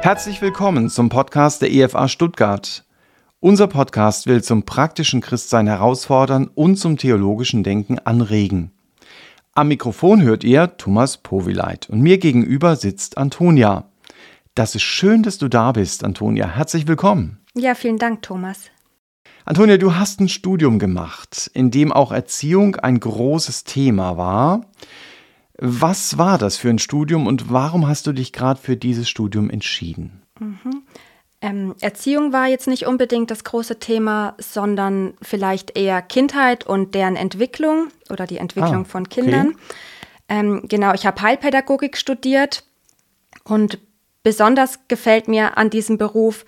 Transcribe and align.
Herzlich 0.00 0.40
willkommen 0.40 0.88
zum 0.88 1.08
Podcast 1.08 1.60
der 1.60 1.72
EFA 1.72 2.06
Stuttgart. 2.06 2.84
Unser 3.40 3.66
Podcast 3.66 4.26
will 4.26 4.42
zum 4.42 4.62
praktischen 4.62 5.20
Christsein 5.20 5.66
herausfordern 5.66 6.48
und 6.54 6.76
zum 6.76 6.96
theologischen 6.96 7.64
Denken 7.64 7.98
anregen. 7.98 8.70
Am 9.54 9.68
Mikrofon 9.68 10.22
hört 10.22 10.44
ihr 10.44 10.76
Thomas 10.76 11.16
Powileit 11.16 11.90
und 11.90 12.00
mir 12.00 12.18
gegenüber 12.18 12.76
sitzt 12.76 13.18
Antonia. 13.18 13.90
Das 14.54 14.76
ist 14.76 14.82
schön, 14.82 15.24
dass 15.24 15.36
du 15.36 15.48
da 15.48 15.72
bist, 15.72 16.04
Antonia. 16.04 16.48
Herzlich 16.48 16.86
willkommen. 16.86 17.40
Ja, 17.54 17.74
vielen 17.74 17.98
Dank, 17.98 18.22
Thomas. 18.22 18.70
Antonia, 19.44 19.78
du 19.78 19.96
hast 19.96 20.20
ein 20.20 20.28
Studium 20.28 20.78
gemacht, 20.78 21.50
in 21.54 21.70
dem 21.70 21.92
auch 21.92 22.12
Erziehung 22.12 22.76
ein 22.76 23.00
großes 23.00 23.64
Thema 23.64 24.16
war. 24.16 24.60
Was 25.60 26.18
war 26.18 26.38
das 26.38 26.56
für 26.56 26.70
ein 26.70 26.78
Studium 26.78 27.26
und 27.26 27.52
warum 27.52 27.88
hast 27.88 28.06
du 28.06 28.12
dich 28.12 28.32
gerade 28.32 28.60
für 28.60 28.76
dieses 28.76 29.08
Studium 29.08 29.50
entschieden? 29.50 30.22
Mhm. 30.38 30.82
Ähm, 31.40 31.74
Erziehung 31.80 32.32
war 32.32 32.46
jetzt 32.46 32.68
nicht 32.68 32.86
unbedingt 32.86 33.30
das 33.30 33.44
große 33.44 33.78
Thema, 33.78 34.34
sondern 34.38 35.14
vielleicht 35.20 35.76
eher 35.76 36.00
Kindheit 36.02 36.66
und 36.66 36.94
deren 36.94 37.16
Entwicklung 37.16 37.88
oder 38.08 38.26
die 38.26 38.38
Entwicklung 38.38 38.82
ah, 38.82 38.88
von 38.88 39.08
Kindern. 39.08 39.48
Okay. 39.48 39.58
Ähm, 40.28 40.62
genau, 40.68 40.94
ich 40.94 41.06
habe 41.06 41.22
Heilpädagogik 41.22 41.96
studiert 41.96 42.64
und 43.44 43.78
besonders 44.22 44.80
gefällt 44.88 45.26
mir 45.26 45.58
an 45.58 45.70
diesem 45.70 45.98
Beruf, 45.98 46.44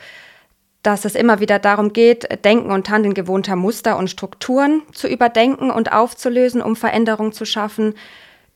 dass 0.82 1.04
es 1.04 1.14
immer 1.14 1.40
wieder 1.40 1.58
darum 1.58 1.92
geht, 1.92 2.44
Denken 2.44 2.70
und 2.70 2.90
Handeln 2.90 3.14
gewohnter 3.14 3.56
Muster 3.56 3.96
und 3.96 4.08
Strukturen 4.08 4.82
zu 4.92 5.08
überdenken 5.08 5.70
und 5.70 5.92
aufzulösen, 5.92 6.62
um 6.62 6.74
Veränderung 6.74 7.32
zu 7.32 7.44
schaffen 7.44 7.94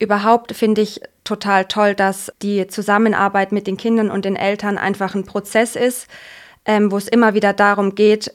Überhaupt 0.04 0.54
finde 0.54 0.82
ich 0.82 1.00
total 1.24 1.64
toll, 1.64 1.94
dass 1.94 2.30
die 2.42 2.66
Zusammenarbeit 2.66 3.52
mit 3.52 3.66
den 3.66 3.78
Kindern 3.78 4.10
und 4.10 4.27
den 4.27 4.36
Eltern 4.36 4.77
einfach 4.77 5.14
ein 5.14 5.24
Prozess 5.24 5.77
ist, 5.77 6.08
ähm, 6.66 6.92
wo 6.92 6.98
es 6.98 7.08
immer 7.08 7.33
wieder 7.33 7.55
darum 7.55 7.94
geht, 7.94 8.30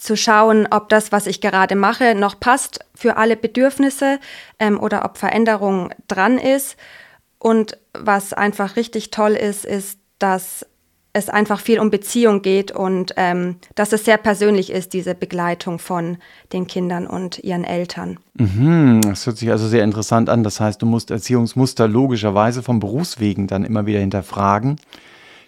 zu 0.00 0.16
schauen, 0.16 0.66
ob 0.72 0.88
das, 0.88 1.12
was 1.12 1.28
ich 1.28 1.40
gerade 1.40 1.76
mache, 1.76 2.16
noch 2.16 2.40
passt 2.40 2.80
für 2.96 3.16
alle 3.16 3.36
Bedürfnisse 3.36 4.18
ähm, 4.58 4.80
oder 4.80 5.04
ob 5.04 5.18
Veränderung 5.18 5.90
dran 6.08 6.36
ist. 6.36 6.76
Und 7.38 7.78
was 7.92 8.32
einfach 8.32 8.74
richtig 8.74 9.12
toll 9.12 9.34
ist, 9.34 9.64
ist, 9.64 10.00
dass 10.18 10.66
es 11.12 11.28
einfach 11.28 11.60
viel 11.60 11.78
um 11.78 11.90
Beziehung 11.90 12.40
geht 12.40 12.72
und 12.72 13.12
ähm, 13.16 13.56
dass 13.74 13.92
es 13.92 14.04
sehr 14.04 14.16
persönlich 14.16 14.70
ist, 14.70 14.94
diese 14.94 15.14
Begleitung 15.14 15.78
von 15.78 16.16
den 16.52 16.66
Kindern 16.66 17.06
und 17.06 17.38
ihren 17.40 17.64
Eltern. 17.64 18.18
Mhm, 18.34 19.02
das 19.02 19.26
hört 19.26 19.36
sich 19.36 19.50
also 19.50 19.68
sehr 19.68 19.84
interessant 19.84 20.30
an. 20.30 20.42
Das 20.42 20.58
heißt, 20.58 20.80
du 20.80 20.86
musst 20.86 21.10
Erziehungsmuster 21.10 21.86
logischerweise 21.86 22.62
vom 22.62 22.80
Berufswegen 22.80 23.46
dann 23.46 23.64
immer 23.64 23.84
wieder 23.84 24.00
hinterfragen. 24.00 24.76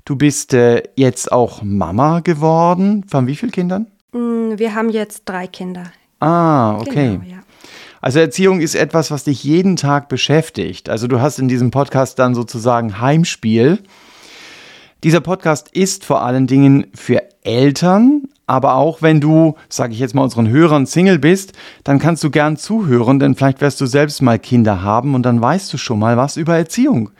Du 0.04 0.16
bist 0.16 0.52
äh, 0.52 0.82
jetzt 0.96 1.32
auch 1.32 1.62
Mama 1.62 2.20
geworden. 2.20 3.04
Von 3.08 3.26
wie 3.26 3.36
vielen 3.36 3.52
Kindern? 3.52 3.86
Mm, 4.12 4.58
wir 4.58 4.74
haben 4.74 4.90
jetzt 4.90 5.22
drei 5.24 5.46
Kinder. 5.46 5.84
Ah, 6.20 6.76
okay. 6.78 7.18
Genau, 7.18 7.24
ja. 7.24 7.42
Also 8.02 8.18
Erziehung 8.18 8.60
ist 8.60 8.74
etwas, 8.74 9.10
was 9.10 9.24
dich 9.24 9.42
jeden 9.44 9.76
Tag 9.76 10.10
beschäftigt. 10.10 10.90
Also 10.90 11.06
du 11.06 11.22
hast 11.22 11.38
in 11.38 11.48
diesem 11.48 11.70
Podcast 11.70 12.18
dann 12.18 12.34
sozusagen 12.34 13.00
Heimspiel. 13.00 13.78
Dieser 15.04 15.20
Podcast 15.20 15.68
ist 15.68 16.06
vor 16.06 16.22
allen 16.22 16.46
Dingen 16.46 16.86
für 16.94 17.22
Eltern, 17.42 18.22
aber 18.46 18.76
auch 18.76 19.02
wenn 19.02 19.20
du, 19.20 19.54
sage 19.68 19.92
ich 19.92 19.98
jetzt 19.98 20.14
mal 20.14 20.22
unseren 20.22 20.48
Hörern, 20.48 20.86
Single 20.86 21.18
bist, 21.18 21.52
dann 21.84 21.98
kannst 21.98 22.24
du 22.24 22.30
gern 22.30 22.56
zuhören, 22.56 23.18
denn 23.18 23.34
vielleicht 23.34 23.60
wirst 23.60 23.82
du 23.82 23.84
selbst 23.86 24.22
mal 24.22 24.38
Kinder 24.38 24.80
haben 24.80 25.14
und 25.14 25.22
dann 25.24 25.42
weißt 25.42 25.70
du 25.70 25.76
schon 25.76 25.98
mal 25.98 26.16
was 26.16 26.38
über 26.38 26.56
Erziehung. 26.56 27.10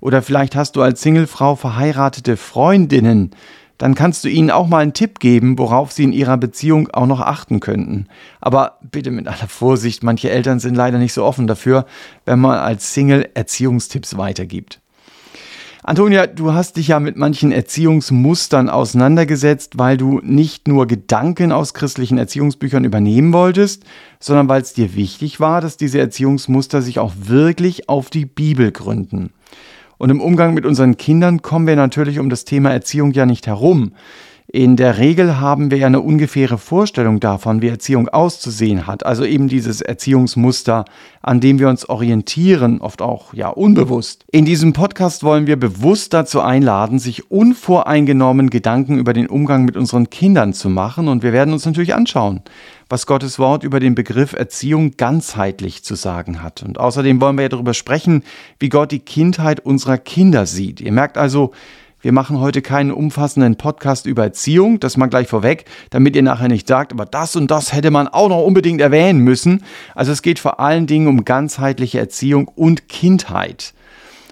Oder 0.00 0.22
vielleicht 0.22 0.56
hast 0.56 0.76
du 0.76 0.80
als 0.80 1.02
Singlefrau 1.02 1.54
verheiratete 1.54 2.38
Freundinnen, 2.38 3.32
dann 3.76 3.94
kannst 3.94 4.24
du 4.24 4.30
ihnen 4.30 4.50
auch 4.50 4.66
mal 4.66 4.78
einen 4.78 4.94
Tipp 4.94 5.20
geben, 5.20 5.58
worauf 5.58 5.92
sie 5.92 6.04
in 6.04 6.14
ihrer 6.14 6.38
Beziehung 6.38 6.88
auch 6.94 7.06
noch 7.06 7.20
achten 7.20 7.60
könnten. 7.60 8.06
Aber 8.40 8.78
bitte 8.90 9.10
mit 9.10 9.28
aller 9.28 9.48
Vorsicht, 9.48 10.02
manche 10.02 10.30
Eltern 10.30 10.60
sind 10.60 10.76
leider 10.76 10.96
nicht 10.96 11.12
so 11.12 11.22
offen 11.22 11.46
dafür, 11.46 11.84
wenn 12.24 12.38
man 12.38 12.56
als 12.58 12.94
Single 12.94 13.28
Erziehungstipps 13.34 14.16
weitergibt. 14.16 14.80
Antonia, 15.86 16.26
du 16.26 16.54
hast 16.54 16.78
dich 16.78 16.88
ja 16.88 16.98
mit 16.98 17.18
manchen 17.18 17.52
Erziehungsmustern 17.52 18.70
auseinandergesetzt, 18.70 19.74
weil 19.76 19.98
du 19.98 20.18
nicht 20.24 20.66
nur 20.66 20.86
Gedanken 20.86 21.52
aus 21.52 21.74
christlichen 21.74 22.16
Erziehungsbüchern 22.16 22.84
übernehmen 22.84 23.34
wolltest, 23.34 23.84
sondern 24.18 24.48
weil 24.48 24.62
es 24.62 24.72
dir 24.72 24.94
wichtig 24.94 25.40
war, 25.40 25.60
dass 25.60 25.76
diese 25.76 25.98
Erziehungsmuster 25.98 26.80
sich 26.80 26.98
auch 26.98 27.12
wirklich 27.18 27.90
auf 27.90 28.08
die 28.08 28.24
Bibel 28.24 28.72
gründen. 28.72 29.28
Und 29.98 30.08
im 30.08 30.22
Umgang 30.22 30.54
mit 30.54 30.64
unseren 30.64 30.96
Kindern 30.96 31.42
kommen 31.42 31.66
wir 31.66 31.76
natürlich 31.76 32.18
um 32.18 32.30
das 32.30 32.46
Thema 32.46 32.70
Erziehung 32.70 33.12
ja 33.12 33.26
nicht 33.26 33.46
herum. 33.46 33.92
In 34.54 34.76
der 34.76 34.98
Regel 34.98 35.40
haben 35.40 35.72
wir 35.72 35.78
ja 35.78 35.88
eine 35.88 36.00
ungefähre 36.00 36.58
Vorstellung 36.58 37.18
davon, 37.18 37.60
wie 37.60 37.66
Erziehung 37.66 38.08
auszusehen 38.08 38.86
hat. 38.86 39.04
Also 39.04 39.24
eben 39.24 39.48
dieses 39.48 39.80
Erziehungsmuster, 39.80 40.84
an 41.22 41.40
dem 41.40 41.58
wir 41.58 41.68
uns 41.68 41.88
orientieren, 41.88 42.80
oft 42.80 43.02
auch 43.02 43.34
ja 43.34 43.48
unbewusst. 43.48 44.24
In 44.30 44.44
diesem 44.44 44.72
Podcast 44.72 45.24
wollen 45.24 45.48
wir 45.48 45.56
bewusst 45.56 46.14
dazu 46.14 46.40
einladen, 46.40 47.00
sich 47.00 47.32
unvoreingenommen 47.32 48.48
Gedanken 48.48 48.96
über 48.96 49.12
den 49.12 49.26
Umgang 49.26 49.64
mit 49.64 49.76
unseren 49.76 50.08
Kindern 50.08 50.52
zu 50.52 50.68
machen. 50.68 51.08
Und 51.08 51.24
wir 51.24 51.32
werden 51.32 51.52
uns 51.52 51.66
natürlich 51.66 51.96
anschauen, 51.96 52.40
was 52.88 53.06
Gottes 53.06 53.40
Wort 53.40 53.64
über 53.64 53.80
den 53.80 53.96
Begriff 53.96 54.34
Erziehung 54.34 54.92
ganzheitlich 54.96 55.82
zu 55.82 55.96
sagen 55.96 56.44
hat. 56.44 56.62
Und 56.62 56.78
außerdem 56.78 57.20
wollen 57.20 57.36
wir 57.36 57.42
ja 57.42 57.48
darüber 57.48 57.74
sprechen, 57.74 58.22
wie 58.60 58.68
Gott 58.68 58.92
die 58.92 59.00
Kindheit 59.00 59.58
unserer 59.58 59.98
Kinder 59.98 60.46
sieht. 60.46 60.80
Ihr 60.80 60.92
merkt 60.92 61.18
also, 61.18 61.50
wir 62.04 62.12
machen 62.12 62.38
heute 62.38 62.60
keinen 62.60 62.92
umfassenden 62.92 63.56
Podcast 63.56 64.04
über 64.04 64.24
Erziehung, 64.24 64.78
das 64.78 64.98
mal 64.98 65.06
gleich 65.06 65.26
vorweg, 65.26 65.64
damit 65.88 66.14
ihr 66.14 66.22
nachher 66.22 66.48
nicht 66.48 66.68
sagt, 66.68 66.92
aber 66.92 67.06
das 67.06 67.34
und 67.34 67.50
das 67.50 67.72
hätte 67.72 67.90
man 67.90 68.08
auch 68.08 68.28
noch 68.28 68.44
unbedingt 68.44 68.82
erwähnen 68.82 69.20
müssen. 69.20 69.64
Also 69.94 70.12
es 70.12 70.20
geht 70.20 70.38
vor 70.38 70.60
allen 70.60 70.86
Dingen 70.86 71.06
um 71.06 71.24
ganzheitliche 71.24 71.98
Erziehung 71.98 72.48
und 72.48 72.90
Kindheit. 72.90 73.72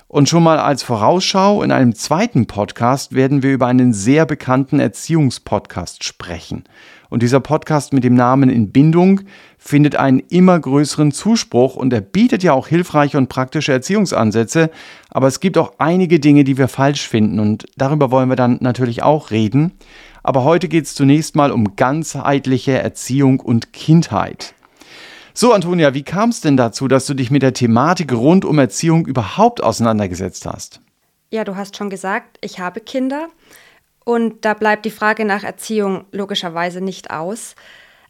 Und 0.07 0.29
schon 0.29 0.43
mal 0.43 0.59
als 0.59 0.83
Vorausschau, 0.83 1.63
in 1.63 1.73
einem 1.73 1.95
zweiten 1.95 2.45
Podcast 2.45 3.15
werden 3.15 3.43
wir 3.43 3.55
über 3.55 3.69
einen 3.69 3.95
sehr 3.95 4.27
bekannten 4.27 4.79
Erziehungspodcast 4.79 6.05
sprechen. 6.05 6.65
Und 7.09 7.23
dieser 7.23 7.41
Podcast 7.41 7.95
mit 7.95 8.05
dem 8.05 8.13
Namen 8.13 8.51
In 8.51 8.71
Bindung 8.71 9.23
findet 9.65 9.95
einen 9.95 10.19
immer 10.19 10.59
größeren 10.59 11.13
Zuspruch 11.13 11.77
und 11.77 11.93
er 11.93 12.01
bietet 12.01 12.43
ja 12.43 12.53
auch 12.53 12.67
hilfreiche 12.67 13.17
und 13.17 13.29
praktische 13.29 13.73
Erziehungsansätze, 13.73 14.71
aber 15.09 15.29
es 15.29 15.39
gibt 15.39 15.57
auch 15.57 15.75
einige 15.79 16.19
Dinge, 16.19 16.43
die 16.43 16.59
wir 16.59 16.67
falsch 16.67 17.09
finden 17.09 17.39
und 17.39 17.67
darüber 17.77 18.11
wollen 18.11 18.29
wir 18.29 18.37
dann 18.37 18.59
natürlich 18.61 19.05
auch 19.05 19.31
reden. 19.31 19.73
Aber 20.25 20.43
heute 20.43 20.69
geht 20.69 20.87
es 20.87 20.95
zunächst 20.95 21.37
mal 21.37 21.53
um 21.53 21.77
ganzheitliche 21.77 22.73
Erziehung 22.73 23.39
und 23.39 23.73
Kindheit. 23.73 24.55
So, 25.33 25.53
Antonia, 25.53 25.95
wie 25.95 26.03
kam 26.03 26.31
es 26.31 26.41
denn 26.41 26.57
dazu, 26.57 26.89
dass 26.89 27.07
du 27.07 27.15
dich 27.15 27.31
mit 27.31 27.43
der 27.43 27.55
Thematik 27.55 28.13
rund 28.13 28.45
um 28.45 28.59
Erziehung 28.59 29.07
überhaupt 29.07 29.63
auseinandergesetzt 29.63 30.45
hast? 30.45 30.81
Ja, 31.31 31.45
du 31.45 31.57
hast 31.57 31.77
schon 31.77 31.89
gesagt, 31.89 32.37
ich 32.41 32.59
habe 32.59 32.81
Kinder 32.81 33.29
und 34.05 34.45
da 34.45 34.55
bleibt 34.55 34.85
die 34.85 34.91
Frage 34.91 35.25
nach 35.25 35.45
Erziehung 35.45 36.05
logischerweise 36.11 36.81
nicht 36.81 37.11
aus. 37.11 37.55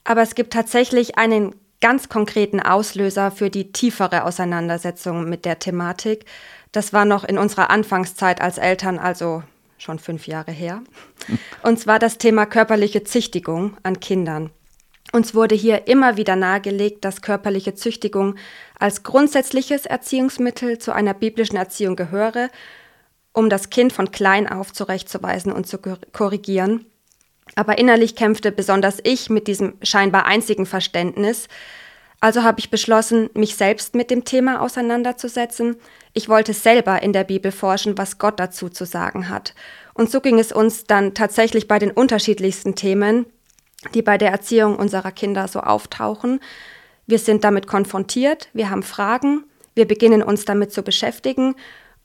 Aber 0.04 0.22
es 0.22 0.34
gibt 0.34 0.52
tatsächlich 0.52 1.18
einen 1.18 1.54
ganz 1.80 2.08
konkreten 2.08 2.60
Auslöser 2.60 3.30
für 3.30 3.50
die 3.50 3.72
tiefere 3.72 4.24
Auseinandersetzung 4.24 5.28
mit 5.28 5.44
der 5.44 5.58
Thematik. 5.58 6.24
Das 6.70 6.92
war 6.92 7.04
noch 7.04 7.24
in 7.24 7.38
unserer 7.38 7.70
Anfangszeit 7.70 8.40
als 8.40 8.56
Eltern, 8.58 8.98
also 8.98 9.42
schon 9.78 9.98
fünf 9.98 10.26
Jahre 10.26 10.52
her. 10.52 10.82
Und 11.62 11.78
zwar 11.78 11.98
das 11.98 12.18
Thema 12.18 12.46
körperliche 12.46 13.04
Züchtigung 13.04 13.76
an 13.82 14.00
Kindern. 14.00 14.50
Uns 15.12 15.34
wurde 15.34 15.54
hier 15.54 15.88
immer 15.88 16.16
wieder 16.16 16.36
nahegelegt, 16.36 17.04
dass 17.04 17.20
körperliche 17.20 17.74
Züchtigung 17.74 18.36
als 18.78 19.02
grundsätzliches 19.02 19.84
Erziehungsmittel 19.84 20.78
zu 20.78 20.92
einer 20.92 21.12
biblischen 21.12 21.56
Erziehung 21.56 21.96
gehöre, 21.96 22.48
um 23.32 23.50
das 23.50 23.68
Kind 23.68 23.92
von 23.92 24.10
klein 24.10 24.48
auf 24.48 24.72
zurechtzuweisen 24.72 25.52
und 25.52 25.66
zu 25.66 25.78
korrigieren. 26.12 26.86
Aber 27.54 27.78
innerlich 27.78 28.16
kämpfte 28.16 28.52
besonders 28.52 28.98
ich 29.02 29.30
mit 29.30 29.46
diesem 29.46 29.74
scheinbar 29.82 30.26
einzigen 30.26 30.66
Verständnis. 30.66 31.48
Also 32.20 32.44
habe 32.44 32.60
ich 32.60 32.70
beschlossen, 32.70 33.30
mich 33.34 33.56
selbst 33.56 33.94
mit 33.94 34.10
dem 34.10 34.24
Thema 34.24 34.60
auseinanderzusetzen. 34.60 35.76
Ich 36.12 36.28
wollte 36.28 36.54
selber 36.54 37.02
in 37.02 37.12
der 37.12 37.24
Bibel 37.24 37.50
forschen, 37.52 37.98
was 37.98 38.18
Gott 38.18 38.38
dazu 38.38 38.68
zu 38.68 38.86
sagen 38.86 39.28
hat. 39.28 39.54
Und 39.92 40.10
so 40.10 40.20
ging 40.20 40.38
es 40.38 40.52
uns 40.52 40.84
dann 40.84 41.14
tatsächlich 41.14 41.68
bei 41.68 41.78
den 41.78 41.90
unterschiedlichsten 41.90 42.74
Themen, 42.74 43.26
die 43.94 44.02
bei 44.02 44.18
der 44.18 44.30
Erziehung 44.30 44.76
unserer 44.76 45.10
Kinder 45.10 45.48
so 45.48 45.60
auftauchen. 45.60 46.40
Wir 47.06 47.18
sind 47.18 47.44
damit 47.44 47.66
konfrontiert, 47.66 48.48
wir 48.52 48.70
haben 48.70 48.84
Fragen, 48.84 49.44
wir 49.74 49.88
beginnen 49.88 50.22
uns 50.22 50.44
damit 50.44 50.72
zu 50.72 50.82
beschäftigen 50.82 51.56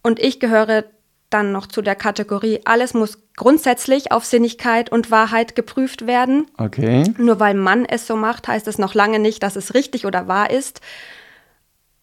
und 0.02 0.20
ich 0.20 0.40
gehöre 0.40 0.86
dann 1.30 1.52
noch 1.52 1.68
zu 1.68 1.82
der 1.82 1.96
Kategorie, 1.96 2.62
alles 2.66 2.94
muss 2.94 3.20
grundsätzlich 3.36 4.12
auf 4.12 4.26
Sinnigkeit 4.26 4.92
und 4.92 5.12
Wahrheit 5.12 5.56
geprüft 5.56 6.08
werden. 6.08 6.48
Okay. 6.58 7.04
Nur 7.18 7.40
weil 7.40 7.54
man 7.54 7.86
es 7.86 8.08
so 8.08 8.16
macht, 8.16 8.48
heißt 8.48 8.68
es 8.68 8.78
noch 8.78 8.94
lange 8.94 9.20
nicht, 9.20 9.44
dass 9.44 9.56
es 9.56 9.74
richtig 9.74 10.06
oder 10.06 10.28
wahr 10.28 10.50
ist. 10.50 10.82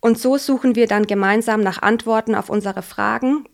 Und 0.00 0.18
so 0.18 0.36
suchen 0.36 0.74
wir 0.76 0.86
dann 0.86 1.06
gemeinsam 1.06 1.62
nach 1.62 1.80
Antworten 1.80 2.34
auf 2.34 2.50
unsere 2.50 2.82
Fragen. 2.82 3.46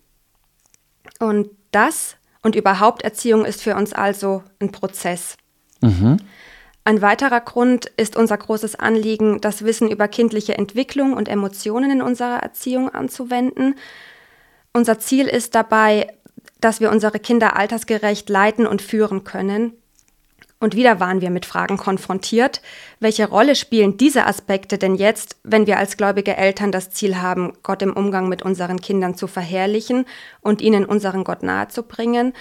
Und 1.20 1.50
das 1.70 2.16
Und 2.42 2.56
überhaupt 2.56 3.02
Erziehung 3.02 3.44
ist 3.44 3.62
für 3.62 3.76
uns 3.76 3.92
also 3.92 4.42
ein 4.60 4.72
Prozess. 4.72 5.36
Mhm. 5.82 6.16
Ein 6.84 7.02
weiterer 7.02 7.40
Grund 7.40 7.86
ist 7.96 8.16
unser 8.16 8.38
großes 8.38 8.76
Anliegen, 8.76 9.40
das 9.40 9.64
Wissen 9.64 9.90
über 9.90 10.08
kindliche 10.08 10.56
Entwicklung 10.56 11.12
und 11.12 11.28
Emotionen 11.28 11.90
in 11.90 12.02
unserer 12.02 12.38
Erziehung 12.38 12.88
anzuwenden. 12.88 13.74
Unser 14.72 14.98
Ziel 14.98 15.26
ist 15.26 15.54
dabei, 15.54 16.12
dass 16.60 16.80
wir 16.80 16.90
unsere 16.90 17.18
Kinder 17.18 17.56
altersgerecht 17.56 18.28
leiten 18.28 18.66
und 18.66 18.82
führen 18.82 19.24
können. 19.24 19.72
Und 20.62 20.76
wieder 20.76 21.00
waren 21.00 21.22
wir 21.22 21.30
mit 21.30 21.46
Fragen 21.46 21.78
konfrontiert. 21.78 22.60
Welche 23.00 23.26
Rolle 23.26 23.56
spielen 23.56 23.96
diese 23.96 24.26
Aspekte 24.26 24.76
denn 24.76 24.94
jetzt, 24.94 25.38
wenn 25.42 25.66
wir 25.66 25.78
als 25.78 25.96
gläubige 25.96 26.36
Eltern 26.36 26.70
das 26.70 26.90
Ziel 26.90 27.16
haben, 27.16 27.54
Gott 27.62 27.80
im 27.80 27.94
Umgang 27.94 28.28
mit 28.28 28.42
unseren 28.42 28.80
Kindern 28.80 29.14
zu 29.14 29.26
verherrlichen 29.26 30.04
und 30.42 30.60
ihnen 30.60 30.84
unseren 30.84 31.24
Gott 31.24 31.42
nahezubringen? 31.42 32.34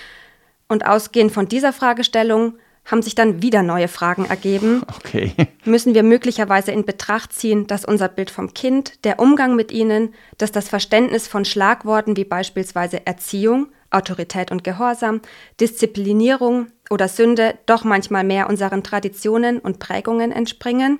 Und 0.67 0.85
ausgehend 0.85 1.31
von 1.31 1.47
dieser 1.47 1.73
Fragestellung 1.73 2.55
haben 2.89 3.01
sich 3.01 3.15
dann 3.15 3.41
wieder 3.41 3.63
neue 3.63 3.87
Fragen 3.87 4.25
ergeben. 4.25 4.83
Okay. 4.99 5.33
Müssen 5.65 5.95
wir 5.95 6.03
möglicherweise 6.03 6.71
in 6.71 6.85
Betracht 6.85 7.33
ziehen, 7.33 7.65
dass 7.65 7.85
unser 7.85 8.09
Bild 8.09 8.29
vom 8.29 8.53
Kind, 8.53 9.03
der 9.05 9.19
Umgang 9.19 9.55
mit 9.55 9.71
ihnen, 9.71 10.13
dass 10.37 10.51
das 10.51 10.69
Verständnis 10.69 11.27
von 11.27 11.45
Schlagworten 11.45 12.15
wie 12.15 12.25
beispielsweise 12.25 13.07
Erziehung, 13.07 13.67
Autorität 13.89 14.51
und 14.51 14.63
Gehorsam, 14.63 15.21
Disziplinierung 15.59 16.67
oder 16.89 17.07
Sünde 17.07 17.55
doch 17.65 17.83
manchmal 17.83 18.23
mehr 18.23 18.49
unseren 18.49 18.83
Traditionen 18.83 19.59
und 19.59 19.79
Prägungen 19.79 20.31
entspringen? 20.31 20.99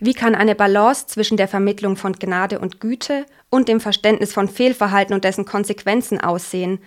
Wie 0.00 0.14
kann 0.14 0.34
eine 0.34 0.54
Balance 0.54 1.06
zwischen 1.06 1.36
der 1.36 1.48
Vermittlung 1.48 1.96
von 1.96 2.14
Gnade 2.14 2.58
und 2.58 2.80
Güte 2.80 3.26
und 3.48 3.68
dem 3.68 3.80
Verständnis 3.80 4.32
von 4.32 4.48
Fehlverhalten 4.48 5.14
und 5.14 5.24
dessen 5.24 5.44
Konsequenzen 5.44 6.20
aussehen? 6.20 6.80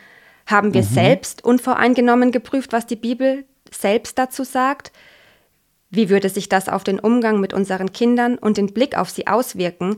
Haben 0.48 0.74
wir 0.74 0.82
mhm. 0.82 0.88
selbst 0.88 1.44
unvoreingenommen 1.44 2.32
geprüft, 2.32 2.72
was 2.72 2.88
die 2.88 2.96
Bibel 2.96 3.44
selbst 3.70 4.18
dazu 4.18 4.46
sagt? 4.46 4.94
Wie 5.90 6.10
würde 6.10 6.30
sich 6.30 6.50
das 6.50 6.70
auf 6.70 6.84
den 6.84 7.00
Umgang 7.00 7.40
mit 7.40 7.54
unseren 7.54 7.92
Kindern 7.92 8.38
und 8.38 8.58
den 8.58 8.74
Blick 8.74 8.98
auf 8.98 9.10
sie 9.10 9.28
auswirken? 9.28 9.98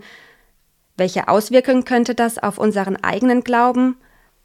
Welche 0.98 1.28
Auswirkungen 1.28 1.86
könnte 1.86 2.16
das 2.16 2.40
auf 2.40 2.58
unseren 2.58 2.98
eigenen 2.98 3.44
Glauben, 3.44 3.98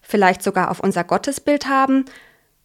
vielleicht 0.02 0.42
sogar 0.42 0.70
auf 0.70 0.80
unser 0.80 1.04
Gottesbild 1.04 1.68
haben? 1.68 2.04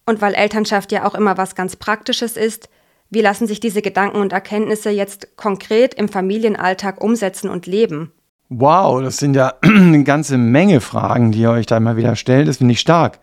Und 0.04 0.20
weil 0.20 0.34
Elternschaft 0.34 0.92
ja 0.92 1.06
auch 1.06 1.14
immer 1.14 1.38
was 1.38 1.54
ganz 1.54 1.76
Praktisches 1.76 2.36
ist, 2.36 2.68
wie 3.08 3.22
lassen 3.22 3.46
sich 3.46 3.58
diese 3.58 3.82
Gedanken 3.82 4.18
und 4.18 4.32
Erkenntnisse 4.32 4.90
jetzt 4.90 5.36
konkret 5.36 5.94
im 5.94 6.08
Familienalltag 6.08 7.02
umsetzen 7.02 7.48
und 7.48 7.66
leben? 7.66 8.12
Wow, 8.52 9.00
das 9.00 9.18
sind 9.18 9.36
ja 9.36 9.54
eine 9.62 10.02
ganze 10.02 10.36
Menge 10.36 10.80
Fragen, 10.80 11.30
die 11.30 11.40
ihr 11.40 11.50
euch 11.50 11.66
da 11.66 11.76
immer 11.76 11.96
wieder 11.96 12.16
stellt. 12.16 12.48
Das 12.48 12.56
finde 12.56 12.72
ich 12.72 12.80
stark, 12.80 13.20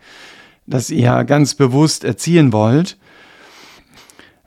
dass 0.66 0.90
ihr 0.90 1.26
ganz 1.26 1.54
bewusst 1.54 2.06
erziehen 2.06 2.54
wollt. 2.54 2.98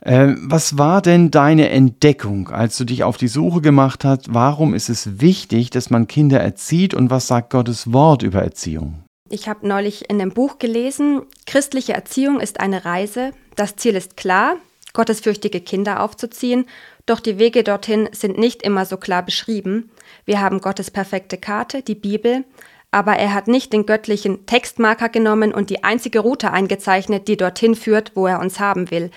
Äh, 0.01 0.33
was 0.37 0.79
war 0.79 1.03
denn 1.03 1.29
deine 1.29 1.69
Entdeckung, 1.69 2.49
als 2.49 2.77
du 2.77 2.85
dich 2.85 3.03
auf 3.03 3.17
die 3.17 3.27
Suche 3.27 3.61
gemacht 3.61 4.03
hast? 4.03 4.33
Warum 4.33 4.73
ist 4.73 4.89
es 4.89 5.21
wichtig, 5.21 5.69
dass 5.69 5.91
man 5.91 6.07
Kinder 6.07 6.39
erzieht 6.39 6.95
und 6.95 7.11
was 7.11 7.27
sagt 7.27 7.51
Gottes 7.51 7.93
Wort 7.93 8.23
über 8.23 8.41
Erziehung? 8.41 9.03
Ich 9.29 9.47
habe 9.47 9.67
neulich 9.67 10.09
in 10.09 10.19
einem 10.19 10.31
Buch 10.31 10.57
gelesen, 10.57 11.21
christliche 11.45 11.93
Erziehung 11.93 12.39
ist 12.39 12.59
eine 12.59 12.83
Reise. 12.85 13.31
Das 13.55 13.75
Ziel 13.75 13.95
ist 13.95 14.17
klar, 14.17 14.55
gottesfürchtige 14.93 15.61
Kinder 15.61 16.01
aufzuziehen, 16.01 16.65
doch 17.05 17.19
die 17.19 17.37
Wege 17.37 17.63
dorthin 17.63 18.09
sind 18.11 18.39
nicht 18.39 18.63
immer 18.63 18.85
so 18.85 18.97
klar 18.97 19.23
beschrieben. 19.23 19.91
Wir 20.25 20.41
haben 20.41 20.61
Gottes 20.61 20.91
perfekte 20.91 21.37
Karte, 21.37 21.81
die 21.81 21.95
Bibel, 21.95 22.45
aber 22.91 23.13
er 23.13 23.33
hat 23.33 23.47
nicht 23.47 23.73
den 23.73 23.85
göttlichen 23.85 24.45
Textmarker 24.45 25.09
genommen 25.09 25.53
und 25.53 25.69
die 25.69 25.83
einzige 25.83 26.19
Route 26.19 26.51
eingezeichnet, 26.51 27.27
die 27.27 27.37
dorthin 27.37 27.75
führt, 27.75 28.11
wo 28.15 28.27
er 28.27 28.39
uns 28.39 28.59
haben 28.59 28.91
will. 28.91 29.11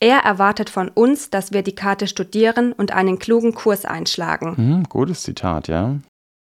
Er 0.00 0.18
erwartet 0.20 0.70
von 0.70 0.88
uns, 0.88 1.28
dass 1.30 1.52
wir 1.52 1.62
die 1.62 1.74
Karte 1.74 2.06
studieren 2.06 2.72
und 2.72 2.92
einen 2.92 3.18
klugen 3.18 3.54
Kurs 3.54 3.84
einschlagen. 3.84 4.56
Hm, 4.56 4.84
gutes 4.84 5.22
Zitat, 5.22 5.68
ja. 5.68 5.96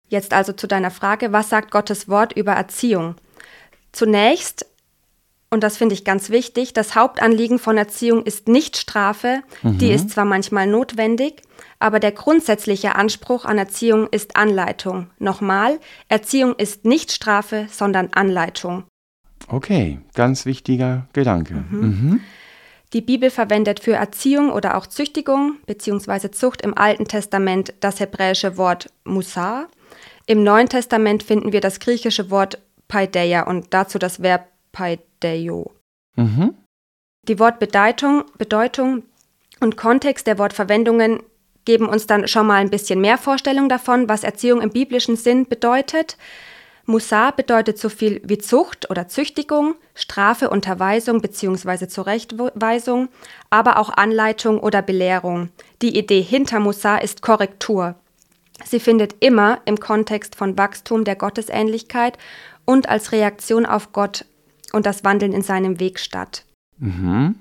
Jetzt 0.08 0.32
also 0.32 0.52
zu 0.52 0.66
deiner 0.66 0.90
Frage, 0.90 1.32
was 1.32 1.48
sagt 1.48 1.70
Gottes 1.70 2.08
Wort 2.08 2.32
über 2.32 2.52
Erziehung? 2.52 3.14
Zunächst 3.92 4.66
und 5.50 5.62
das 5.62 5.78
finde 5.78 5.94
ich 5.94 6.04
ganz 6.04 6.30
wichtig, 6.30 6.74
das 6.74 6.94
Hauptanliegen 6.94 7.58
von 7.58 7.78
Erziehung 7.78 8.22
ist 8.24 8.48
nicht 8.48 8.76
Strafe, 8.76 9.42
mhm. 9.62 9.78
die 9.78 9.90
ist 9.90 10.10
zwar 10.10 10.26
manchmal 10.26 10.66
notwendig, 10.66 11.42
aber 11.78 12.00
der 12.00 12.12
grundsätzliche 12.12 12.96
Anspruch 12.96 13.44
an 13.44 13.56
Erziehung 13.56 14.08
ist 14.08 14.36
Anleitung. 14.36 15.08
Nochmal, 15.18 15.78
Erziehung 16.08 16.54
ist 16.56 16.84
nicht 16.84 17.12
Strafe, 17.12 17.66
sondern 17.70 18.10
Anleitung. 18.12 18.84
Okay, 19.46 20.00
ganz 20.14 20.44
wichtiger 20.44 21.06
Gedanke. 21.14 21.64
Mhm. 21.70 21.80
Mhm. 21.80 22.20
Die 22.92 23.00
Bibel 23.00 23.30
verwendet 23.30 23.80
für 23.80 23.92
Erziehung 23.92 24.50
oder 24.50 24.76
auch 24.76 24.86
Züchtigung 24.86 25.56
bzw. 25.66 26.30
Zucht 26.30 26.62
im 26.62 26.76
Alten 26.76 27.06
Testament 27.06 27.74
das 27.80 28.00
hebräische 28.00 28.56
Wort 28.56 28.90
Musar. 29.04 29.68
Im 30.26 30.42
Neuen 30.42 30.68
Testament 30.68 31.22
finden 31.22 31.52
wir 31.52 31.60
das 31.60 31.80
griechische 31.80 32.30
Wort 32.30 32.58
Paideia 32.88 33.42
und 33.42 33.68
dazu 33.70 33.98
das 33.98 34.22
Verb 34.22 34.48
Paideo. 34.78 35.72
Mhm. 36.14 36.54
Die 37.26 37.40
Wortbedeutung 37.40 38.24
Bedeutung 38.38 39.02
und 39.60 39.76
Kontext 39.76 40.28
der 40.28 40.38
Wortverwendungen 40.38 41.20
geben 41.64 41.88
uns 41.88 42.06
dann 42.06 42.28
schon 42.28 42.46
mal 42.46 42.60
ein 42.60 42.70
bisschen 42.70 43.00
mehr 43.00 43.18
Vorstellung 43.18 43.68
davon, 43.68 44.08
was 44.08 44.22
Erziehung 44.22 44.60
im 44.60 44.70
biblischen 44.70 45.16
Sinn 45.16 45.46
bedeutet. 45.48 46.16
Musar 46.86 47.32
bedeutet 47.32 47.76
so 47.76 47.88
viel 47.88 48.22
wie 48.24 48.38
Zucht 48.38 48.88
oder 48.88 49.08
Züchtigung, 49.08 49.74
Strafe, 49.94 50.48
Unterweisung 50.48 51.20
bzw. 51.20 51.88
Zurechtweisung, 51.88 53.08
aber 53.50 53.78
auch 53.78 53.90
Anleitung 53.90 54.60
oder 54.60 54.80
Belehrung. 54.80 55.50
Die 55.82 55.98
Idee 55.98 56.22
hinter 56.22 56.60
Musar 56.60 57.02
ist 57.02 57.20
Korrektur. 57.20 57.96
Sie 58.64 58.80
findet 58.80 59.16
immer 59.20 59.60
im 59.64 59.80
Kontext 59.80 60.36
von 60.36 60.56
Wachstum 60.56 61.04
der 61.04 61.16
Gottesähnlichkeit 61.16 62.16
und 62.64 62.88
als 62.88 63.12
Reaktion 63.12 63.66
auf 63.66 63.92
Gott 63.92 64.24
und 64.78 64.86
das 64.86 65.02
Wandeln 65.02 65.32
in 65.32 65.42
seinem 65.42 65.80
Weg 65.80 65.98
statt. 65.98 66.44
Mhm. 66.78 67.34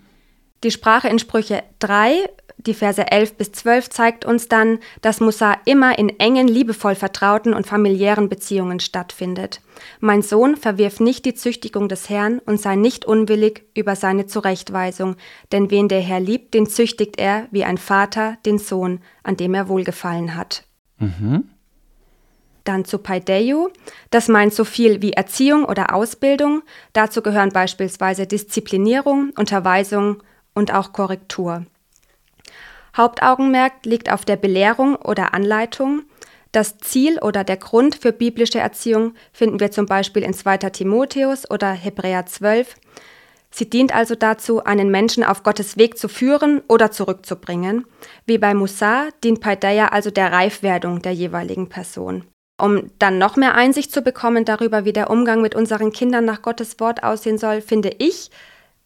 Die 0.63 0.71
Sprache 0.71 1.07
in 1.07 1.19
Sprüche 1.19 1.63
3, 1.77 2.27
die 2.57 2.73
Verse 2.73 3.11
11 3.11 3.37
bis 3.37 3.51
12, 3.51 3.91
zeigt 3.91 4.25
uns 4.25 4.47
dann, 4.47 4.79
dass 5.03 5.19
Musa 5.19 5.55
immer 5.65 5.99
in 5.99 6.09
engen, 6.19 6.47
liebevoll 6.47 6.95
vertrauten 6.95 7.53
und 7.53 7.67
familiären 7.67 8.27
Beziehungen 8.27 8.79
stattfindet. 8.79 9.61
Mein 9.99 10.23
Sohn, 10.23 10.55
verwirf 10.55 10.99
nicht 10.99 11.25
die 11.25 11.35
Züchtigung 11.35 11.87
des 11.89 12.09
Herrn 12.09 12.39
und 12.39 12.59
sei 12.59 12.75
nicht 12.75 13.05
unwillig 13.05 13.65
über 13.75 13.95
seine 13.95 14.25
Zurechtweisung, 14.25 15.15
denn 15.51 15.69
wen 15.69 15.89
der 15.89 16.01
Herr 16.01 16.19
liebt, 16.19 16.55
den 16.55 16.65
züchtigt 16.65 17.19
er 17.19 17.47
wie 17.51 17.63
ein 17.63 17.77
Vater 17.77 18.37
den 18.47 18.57
Sohn, 18.57 18.99
an 19.21 19.37
dem 19.37 19.53
er 19.53 19.69
wohlgefallen 19.69 20.35
hat. 20.35 20.63
Mhm. 20.97 21.51
Dann 22.67 22.83
zu 22.83 22.97
Paideio. 22.97 23.71
Das 24.09 24.27
meint 24.27 24.53
so 24.53 24.65
viel 24.65 25.01
wie 25.01 25.13
Erziehung 25.13 25.63
oder 25.63 25.93
Ausbildung. 25.95 26.63
Dazu 26.91 27.21
gehören 27.21 27.51
beispielsweise 27.51 28.27
Disziplinierung, 28.27 29.31
Unterweisung 29.37 30.21
und 30.53 30.73
auch 30.73 30.91
Korrektur. 30.91 31.65
Hauptaugenmerk 32.97 33.85
liegt 33.85 34.11
auf 34.11 34.25
der 34.25 34.35
Belehrung 34.35 34.95
oder 34.95 35.33
Anleitung. 35.33 36.03
Das 36.51 36.77
Ziel 36.79 37.19
oder 37.19 37.43
der 37.43 37.57
Grund 37.57 37.95
für 37.95 38.11
biblische 38.11 38.59
Erziehung 38.59 39.13
finden 39.31 39.59
wir 39.59 39.71
zum 39.71 39.85
Beispiel 39.85 40.23
in 40.23 40.33
2. 40.33 40.57
Timotheus 40.57 41.49
oder 41.49 41.71
Hebräer 41.71 42.25
12. 42.25 42.75
Sie 43.49 43.69
dient 43.69 43.95
also 43.95 44.15
dazu, 44.15 44.63
einen 44.63 44.91
Menschen 44.91 45.23
auf 45.23 45.43
Gottes 45.43 45.77
Weg 45.77 45.97
zu 45.97 46.09
führen 46.09 46.61
oder 46.67 46.91
zurückzubringen. 46.91 47.85
Wie 48.25 48.37
bei 48.37 48.53
Musa 48.53 49.07
dient 49.23 49.39
Paideia 49.39 49.87
also 49.87 50.11
der 50.11 50.33
Reifwerdung 50.33 51.01
der 51.01 51.13
jeweiligen 51.13 51.69
Person. 51.69 52.25
Um 52.59 52.89
dann 52.97 53.19
noch 53.19 53.35
mehr 53.35 53.53
Einsicht 53.55 53.91
zu 53.91 54.01
bekommen 54.01 54.43
darüber, 54.43 54.83
wie 54.83 54.93
der 54.93 55.09
Umgang 55.09 55.41
mit 55.41 55.53
unseren 55.53 55.91
Kindern 55.91 56.25
nach 56.25 56.41
Gottes 56.41 56.79
Wort 56.79 57.03
aussehen 57.03 57.37
soll, 57.37 57.61
finde 57.61 57.91
ich 57.99 58.31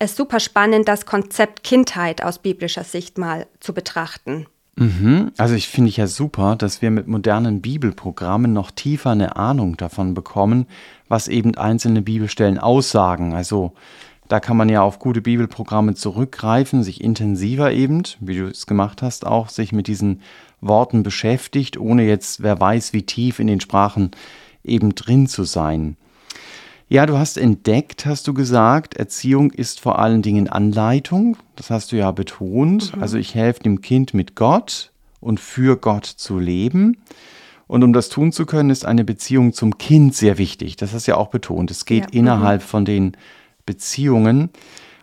es 0.01 0.15
super 0.15 0.39
spannend, 0.39 0.87
das 0.87 1.05
Konzept 1.05 1.63
Kindheit 1.63 2.23
aus 2.23 2.39
biblischer 2.39 2.83
Sicht 2.83 3.19
mal 3.19 3.45
zu 3.59 3.73
betrachten. 3.73 4.47
Mhm. 4.75 5.31
Also 5.37 5.53
ich 5.53 5.67
finde 5.67 5.91
ja 5.91 6.07
super, 6.07 6.55
dass 6.55 6.81
wir 6.81 6.89
mit 6.89 7.07
modernen 7.07 7.61
Bibelprogrammen 7.61 8.51
noch 8.51 8.71
tiefer 8.71 9.11
eine 9.11 9.35
Ahnung 9.35 9.77
davon 9.77 10.15
bekommen, 10.15 10.65
was 11.07 11.27
eben 11.27 11.55
einzelne 11.55 12.01
Bibelstellen 12.01 12.57
aussagen. 12.57 13.35
Also 13.35 13.73
da 14.27 14.39
kann 14.39 14.57
man 14.57 14.69
ja 14.69 14.81
auf 14.81 14.97
gute 14.97 15.21
Bibelprogramme 15.21 15.93
zurückgreifen, 15.93 16.83
sich 16.83 17.03
intensiver 17.03 17.71
eben, 17.71 18.01
wie 18.21 18.37
du 18.37 18.47
es 18.47 18.65
gemacht 18.65 19.03
hast, 19.03 19.27
auch 19.27 19.49
sich 19.49 19.71
mit 19.71 19.85
diesen 19.85 20.21
Worten 20.62 21.03
beschäftigt, 21.03 21.77
ohne 21.77 22.03
jetzt, 22.03 22.44
wer 22.44 22.60
weiß, 22.60 22.94
wie 22.94 23.03
tief 23.03 23.39
in 23.39 23.48
den 23.48 23.60
Sprachen 23.60 24.12
eben 24.63 24.96
drin 24.96 25.27
zu 25.27 25.44
sein. 25.44 25.98
Ja, 26.88 27.06
du 27.06 27.18
hast 27.18 27.38
entdeckt, 27.38 28.06
hast 28.06 28.27
du 28.27 28.34
gesagt, 28.34 28.96
Erziehung 28.96 29.51
ist 29.51 29.80
vor 29.80 30.00
allen 30.00 30.22
Dingen 30.22 30.50
Anleitung. 30.50 31.38
Das 31.56 31.70
hast 31.70 31.94
du 31.94 31.96
ja 31.96 32.12
betont. 32.12 32.94
Mhm. 32.94 33.01
Also 33.01 33.18
ich 33.18 33.34
helfe 33.34 33.63
dem 33.63 33.80
Kind 33.82 34.13
mit 34.13 34.36
Gott 34.36 34.91
und 35.22 35.39
für 35.39 35.77
Gott 35.77 36.06
zu 36.06 36.38
leben. 36.38 36.98
Und 37.68 37.86
um 37.86 37.94
das 37.94 38.10
tun 38.10 38.34
zu 38.34 38.46
können, 38.46 38.70
ist 38.70 38.86
eine 38.86 39.06
Beziehung 39.06 39.53
zum 39.53 39.77
Kind 39.77 40.13
sehr 40.13 40.38
wichtig. 40.38 40.75
Das 40.75 40.91
hast 40.91 41.08
du 41.08 41.12
ja 41.12 41.18
auch 41.18 41.30
betont. 41.30 41.72
Es 41.72 41.86
geht 41.86 42.13
ja. 42.13 42.20
innerhalb 42.20 42.62
mhm. 42.62 42.65
von 42.65 42.84
den 42.84 43.18
Beziehungen. 43.65 44.50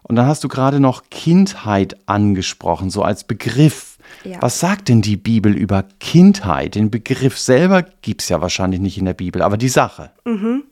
Und 0.02 0.16
dann 0.16 0.26
hast 0.26 0.44
du 0.44 0.48
gerade 0.48 0.80
noch 0.80 1.04
Kindheit 1.10 1.96
angesprochen, 2.04 2.90
so 2.90 3.02
als 3.02 3.24
Begriff. 3.24 3.87
Ja. 4.24 4.40
Was 4.40 4.60
sagt 4.60 4.88
denn 4.88 5.02
die 5.02 5.16
Bibel 5.16 5.56
über 5.56 5.84
Kindheit? 6.00 6.74
Den 6.74 6.90
Begriff 6.90 7.38
selber 7.38 7.82
gibt 7.82 8.22
es 8.22 8.28
ja 8.28 8.40
wahrscheinlich 8.40 8.80
nicht 8.80 8.98
in 8.98 9.04
der 9.04 9.14
Bibel, 9.14 9.42
aber 9.42 9.56
die 9.56 9.68
Sache. 9.68 10.10
Mhm. 10.24 10.64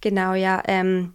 Genau, 0.00 0.34
ja. 0.34 0.62
Ähm, 0.66 1.14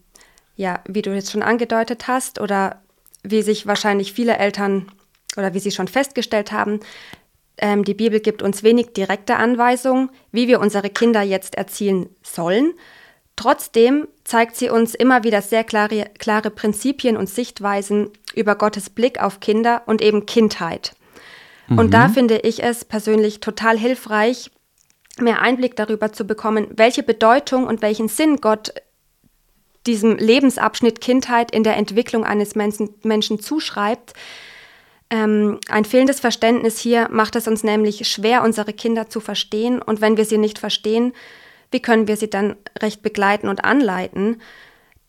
ja, 0.55 0.81
wie 0.87 1.01
du 1.01 1.13
jetzt 1.13 1.31
schon 1.31 1.43
angedeutet 1.43 2.07
hast 2.07 2.41
oder 2.41 2.81
wie 3.23 3.41
sich 3.41 3.67
wahrscheinlich 3.67 4.13
viele 4.13 4.37
Eltern 4.37 4.91
oder 5.37 5.53
wie 5.53 5.59
sie 5.59 5.71
schon 5.71 5.87
festgestellt 5.87 6.51
haben, 6.51 6.79
ähm, 7.57 7.83
die 7.83 7.93
Bibel 7.93 8.19
gibt 8.19 8.41
uns 8.41 8.63
wenig 8.63 8.93
direkte 8.93 9.35
Anweisungen, 9.35 10.09
wie 10.31 10.47
wir 10.47 10.59
unsere 10.59 10.89
Kinder 10.89 11.21
jetzt 11.21 11.55
erzielen 11.55 12.09
sollen. 12.23 12.73
Trotzdem 13.35 14.07
zeigt 14.23 14.55
sie 14.55 14.69
uns 14.69 14.95
immer 14.95 15.23
wieder 15.23 15.41
sehr 15.41 15.63
klare, 15.63 16.09
klare 16.17 16.49
Prinzipien 16.49 17.15
und 17.15 17.29
Sichtweisen 17.29 18.09
über 18.35 18.55
Gottes 18.55 18.89
Blick 18.89 19.21
auf 19.21 19.39
Kinder 19.39 19.83
und 19.85 20.01
eben 20.01 20.25
Kindheit. 20.25 20.93
Mhm. 21.69 21.79
Und 21.79 21.93
da 21.93 22.07
mhm. 22.07 22.13
finde 22.13 22.37
ich 22.39 22.63
es 22.63 22.85
persönlich 22.85 23.39
total 23.39 23.77
hilfreich, 23.77 24.51
mehr 25.19 25.41
Einblick 25.41 25.75
darüber 25.75 26.11
zu 26.11 26.25
bekommen, 26.25 26.67
welche 26.75 27.03
Bedeutung 27.03 27.67
und 27.67 27.81
welchen 27.81 28.07
Sinn 28.07 28.37
Gott 28.37 28.73
diesem 29.85 30.17
Lebensabschnitt 30.17 31.01
Kindheit 31.01 31.51
in 31.51 31.63
der 31.63 31.77
Entwicklung 31.77 32.25
eines 32.25 32.55
Menschen, 32.55 32.89
Menschen 33.03 33.39
zuschreibt. 33.39 34.13
Ähm, 35.09 35.59
ein 35.69 35.85
fehlendes 35.85 36.19
Verständnis 36.19 36.79
hier 36.79 37.07
macht 37.09 37.35
es 37.35 37.47
uns 37.47 37.63
nämlich 37.63 38.07
schwer, 38.07 38.43
unsere 38.43 38.73
Kinder 38.73 39.09
zu 39.09 39.19
verstehen. 39.19 39.81
Und 39.81 40.01
wenn 40.01 40.17
wir 40.17 40.25
sie 40.25 40.37
nicht 40.37 40.59
verstehen, 40.59 41.13
wie 41.71 41.81
können 41.81 42.07
wir 42.07 42.17
sie 42.17 42.29
dann 42.29 42.55
recht 42.81 43.01
begleiten 43.01 43.47
und 43.47 43.63
anleiten? 43.63 44.41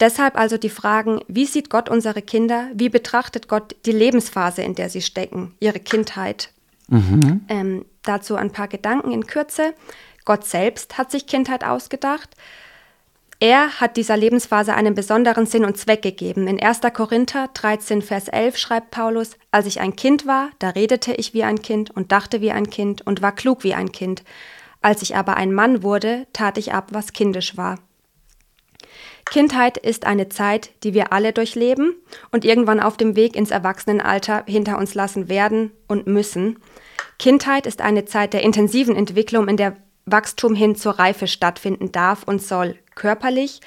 Deshalb 0.00 0.36
also 0.36 0.56
die 0.56 0.70
Fragen, 0.70 1.20
wie 1.28 1.44
sieht 1.44 1.68
Gott 1.68 1.90
unsere 1.90 2.22
Kinder? 2.22 2.70
Wie 2.74 2.88
betrachtet 2.88 3.48
Gott 3.48 3.76
die 3.84 3.92
Lebensphase, 3.92 4.62
in 4.62 4.74
der 4.74 4.88
sie 4.88 5.02
stecken, 5.02 5.54
ihre 5.60 5.78
Kindheit? 5.78 6.50
Mhm. 6.88 7.44
Ähm, 7.48 7.84
dazu 8.02 8.36
ein 8.36 8.50
paar 8.50 8.68
Gedanken 8.68 9.12
in 9.12 9.26
Kürze. 9.26 9.74
Gott 10.24 10.44
selbst 10.44 10.96
hat 10.96 11.10
sich 11.10 11.26
Kindheit 11.26 11.64
ausgedacht. 11.64 12.30
Er 13.42 13.80
hat 13.80 13.96
dieser 13.96 14.18
Lebensphase 14.18 14.74
einen 14.74 14.94
besonderen 14.94 15.46
Sinn 15.46 15.64
und 15.64 15.78
Zweck 15.78 16.02
gegeben. 16.02 16.46
In 16.46 16.62
1. 16.62 16.80
Korinther 16.92 17.48
13, 17.54 18.02
Vers 18.02 18.28
11 18.28 18.58
schreibt 18.58 18.90
Paulus, 18.90 19.36
als 19.50 19.64
ich 19.64 19.80
ein 19.80 19.96
Kind 19.96 20.26
war, 20.26 20.50
da 20.58 20.70
redete 20.70 21.14
ich 21.14 21.32
wie 21.32 21.44
ein 21.44 21.62
Kind 21.62 21.90
und 21.90 22.12
dachte 22.12 22.42
wie 22.42 22.52
ein 22.52 22.68
Kind 22.68 23.06
und 23.06 23.22
war 23.22 23.32
klug 23.32 23.64
wie 23.64 23.74
ein 23.74 23.92
Kind. 23.92 24.24
Als 24.82 25.00
ich 25.00 25.16
aber 25.16 25.36
ein 25.36 25.54
Mann 25.54 25.82
wurde, 25.82 26.26
tat 26.34 26.58
ich 26.58 26.74
ab, 26.74 26.88
was 26.92 27.14
kindisch 27.14 27.56
war. 27.56 27.78
Kindheit 29.30 29.76
ist 29.76 30.06
eine 30.06 30.28
Zeit, 30.28 30.70
die 30.82 30.92
wir 30.92 31.12
alle 31.12 31.32
durchleben 31.32 31.94
und 32.32 32.44
irgendwann 32.44 32.80
auf 32.80 32.96
dem 32.96 33.14
Weg 33.14 33.36
ins 33.36 33.52
Erwachsenenalter 33.52 34.42
hinter 34.46 34.76
uns 34.76 34.94
lassen 34.94 35.28
werden 35.28 35.70
und 35.86 36.08
müssen. 36.08 36.58
Kindheit 37.18 37.64
ist 37.66 37.80
eine 37.80 38.04
Zeit 38.04 38.32
der 38.32 38.42
intensiven 38.42 38.96
Entwicklung, 38.96 39.46
in 39.46 39.56
der 39.56 39.76
Wachstum 40.04 40.56
hin 40.56 40.74
zur 40.74 40.98
Reife 40.98 41.28
stattfinden 41.28 41.92
darf 41.92 42.24
und 42.24 42.42
soll, 42.42 42.76
körperlich, 42.96 43.60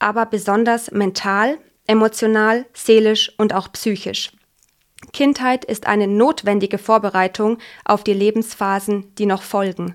aber 0.00 0.26
besonders 0.26 0.90
mental, 0.90 1.58
emotional, 1.86 2.66
seelisch 2.74 3.32
und 3.38 3.54
auch 3.54 3.70
psychisch. 3.70 4.32
Kindheit 5.12 5.64
ist 5.64 5.86
eine 5.86 6.08
notwendige 6.08 6.78
Vorbereitung 6.78 7.58
auf 7.84 8.02
die 8.02 8.14
Lebensphasen, 8.14 9.14
die 9.14 9.26
noch 9.26 9.42
folgen. 9.42 9.94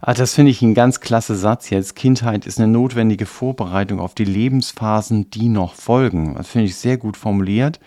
Ah, 0.00 0.14
das 0.14 0.34
finde 0.34 0.52
ich 0.52 0.62
ein 0.62 0.74
ganz 0.74 1.00
klasse 1.00 1.34
Satz 1.34 1.70
jetzt. 1.70 1.96
Kindheit 1.96 2.46
ist 2.46 2.58
eine 2.58 2.68
notwendige 2.68 3.26
Vorbereitung 3.26 3.98
auf 3.98 4.14
die 4.14 4.24
Lebensphasen, 4.24 5.30
die 5.30 5.48
noch 5.48 5.74
folgen. 5.74 6.34
Das 6.36 6.48
finde 6.48 6.66
ich 6.66 6.76
sehr 6.76 6.98
gut 6.98 7.16
formuliert. 7.16 7.80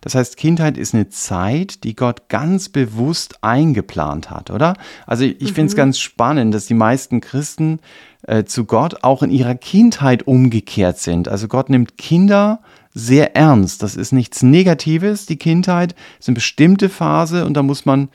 Das 0.00 0.16
heißt, 0.16 0.36
Kindheit 0.36 0.76
ist 0.76 0.94
eine 0.94 1.08
Zeit, 1.08 1.84
die 1.84 1.94
Gott 1.94 2.28
ganz 2.28 2.68
bewusst 2.68 3.38
eingeplant 3.44 4.30
hat, 4.30 4.50
oder? 4.50 4.74
Also 5.06 5.22
ich 5.22 5.40
mhm. 5.40 5.54
finde 5.54 5.66
es 5.66 5.76
ganz 5.76 6.00
spannend, 6.00 6.52
dass 6.52 6.66
die 6.66 6.74
meisten 6.74 7.20
Christen 7.20 7.78
äh, 8.26 8.42
zu 8.42 8.64
Gott 8.64 9.04
auch 9.04 9.22
in 9.22 9.30
ihrer 9.30 9.54
Kindheit 9.54 10.26
umgekehrt 10.26 10.98
sind. 10.98 11.28
Also 11.28 11.46
Gott 11.46 11.70
nimmt 11.70 11.98
Kinder 11.98 12.60
sehr 12.92 13.36
ernst. 13.36 13.84
Das 13.84 13.94
ist 13.94 14.10
nichts 14.10 14.42
Negatives. 14.42 15.26
Die 15.26 15.36
Kindheit 15.36 15.94
ist 16.18 16.28
eine 16.28 16.34
bestimmte 16.34 16.88
Phase 16.88 17.46
und 17.46 17.54
da 17.54 17.62
muss 17.62 17.86
man 17.86 18.08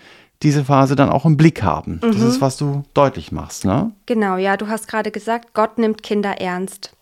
diese 0.44 0.66
Phase 0.66 0.96
dann 0.96 1.10
auch 1.10 1.26
im 1.26 1.38
Blick 1.38 1.64
haben. 1.64 2.00
Mhm. 2.04 2.12
Das 2.12 2.22
ist, 2.22 2.42
was 2.42 2.58
du 2.58 2.84
deutlich 2.94 3.32
machst, 3.32 3.66
ne? 3.66 3.92
Genau, 4.06 4.38
ja, 4.38 4.58
du 4.58 4.68
hast 4.68 4.88
gerade 4.88 5.12
gesagt, 5.12 5.54
Gott 5.54 5.78
nimmt 5.78 6.04
Kinder 6.04 6.40
ernst. 6.40 6.94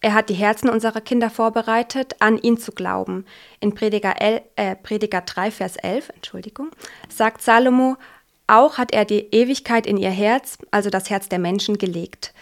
Er 0.00 0.14
hat 0.14 0.28
die 0.28 0.34
Herzen 0.34 0.68
unserer 0.68 1.00
Kinder 1.00 1.28
vorbereitet, 1.28 2.14
an 2.20 2.38
ihn 2.38 2.56
zu 2.56 2.70
glauben. 2.72 3.24
In 3.60 3.74
Prediger, 3.74 4.20
El, 4.20 4.42
äh, 4.54 4.76
Prediger 4.76 5.22
3, 5.22 5.50
Vers 5.50 5.76
11, 5.76 6.10
Entschuldigung, 6.14 6.70
sagt 7.08 7.42
Salomo, 7.42 7.96
auch 8.46 8.78
hat 8.78 8.92
er 8.92 9.04
die 9.04 9.26
Ewigkeit 9.32 9.86
in 9.86 9.96
ihr 9.96 10.10
Herz, 10.10 10.58
also 10.70 10.88
das 10.88 11.10
Herz 11.10 11.28
der 11.28 11.40
Menschen, 11.40 11.78
gelegt. 11.78 12.32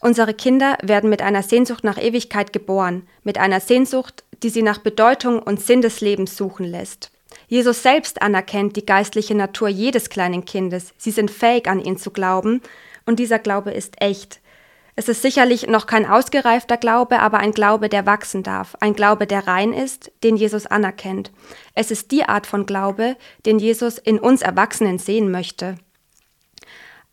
Unsere 0.00 0.32
Kinder 0.32 0.78
werden 0.82 1.10
mit 1.10 1.22
einer 1.22 1.42
Sehnsucht 1.42 1.84
nach 1.84 1.98
Ewigkeit 1.98 2.52
geboren, 2.52 3.02
mit 3.22 3.36
einer 3.36 3.60
Sehnsucht, 3.60 4.24
die 4.42 4.48
sie 4.48 4.62
nach 4.62 4.78
Bedeutung 4.78 5.40
und 5.40 5.60
Sinn 5.60 5.82
des 5.82 6.00
Lebens 6.00 6.36
suchen 6.36 6.64
lässt. 6.64 7.10
Jesus 7.48 7.82
selbst 7.82 8.22
anerkennt 8.22 8.76
die 8.76 8.86
geistliche 8.86 9.34
Natur 9.34 9.68
jedes 9.68 10.10
kleinen 10.10 10.44
Kindes. 10.44 10.92
Sie 10.98 11.10
sind 11.10 11.30
fähig, 11.30 11.66
an 11.66 11.80
ihn 11.80 11.96
zu 11.96 12.10
glauben, 12.10 12.60
und 13.06 13.18
dieser 13.18 13.38
Glaube 13.38 13.72
ist 13.72 14.00
echt. 14.02 14.40
Es 14.94 15.08
ist 15.08 15.22
sicherlich 15.22 15.66
noch 15.66 15.86
kein 15.86 16.06
ausgereifter 16.06 16.76
Glaube, 16.76 17.20
aber 17.20 17.38
ein 17.38 17.52
Glaube, 17.52 17.88
der 17.88 18.04
wachsen 18.04 18.42
darf, 18.42 18.76
ein 18.80 18.94
Glaube, 18.94 19.26
der 19.26 19.46
rein 19.46 19.72
ist, 19.72 20.10
den 20.24 20.36
Jesus 20.36 20.66
anerkennt. 20.66 21.30
Es 21.74 21.90
ist 21.90 22.10
die 22.10 22.24
Art 22.24 22.46
von 22.46 22.66
Glaube, 22.66 23.16
den 23.46 23.58
Jesus 23.58 23.96
in 23.96 24.18
uns 24.18 24.42
Erwachsenen 24.42 24.98
sehen 24.98 25.30
möchte. 25.30 25.76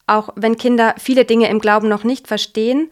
Auch 0.07 0.29
wenn 0.35 0.57
Kinder 0.57 0.95
viele 0.97 1.25
Dinge 1.25 1.47
im 1.47 1.59
Glauben 1.59 1.87
noch 1.87 2.03
nicht 2.03 2.27
verstehen, 2.27 2.89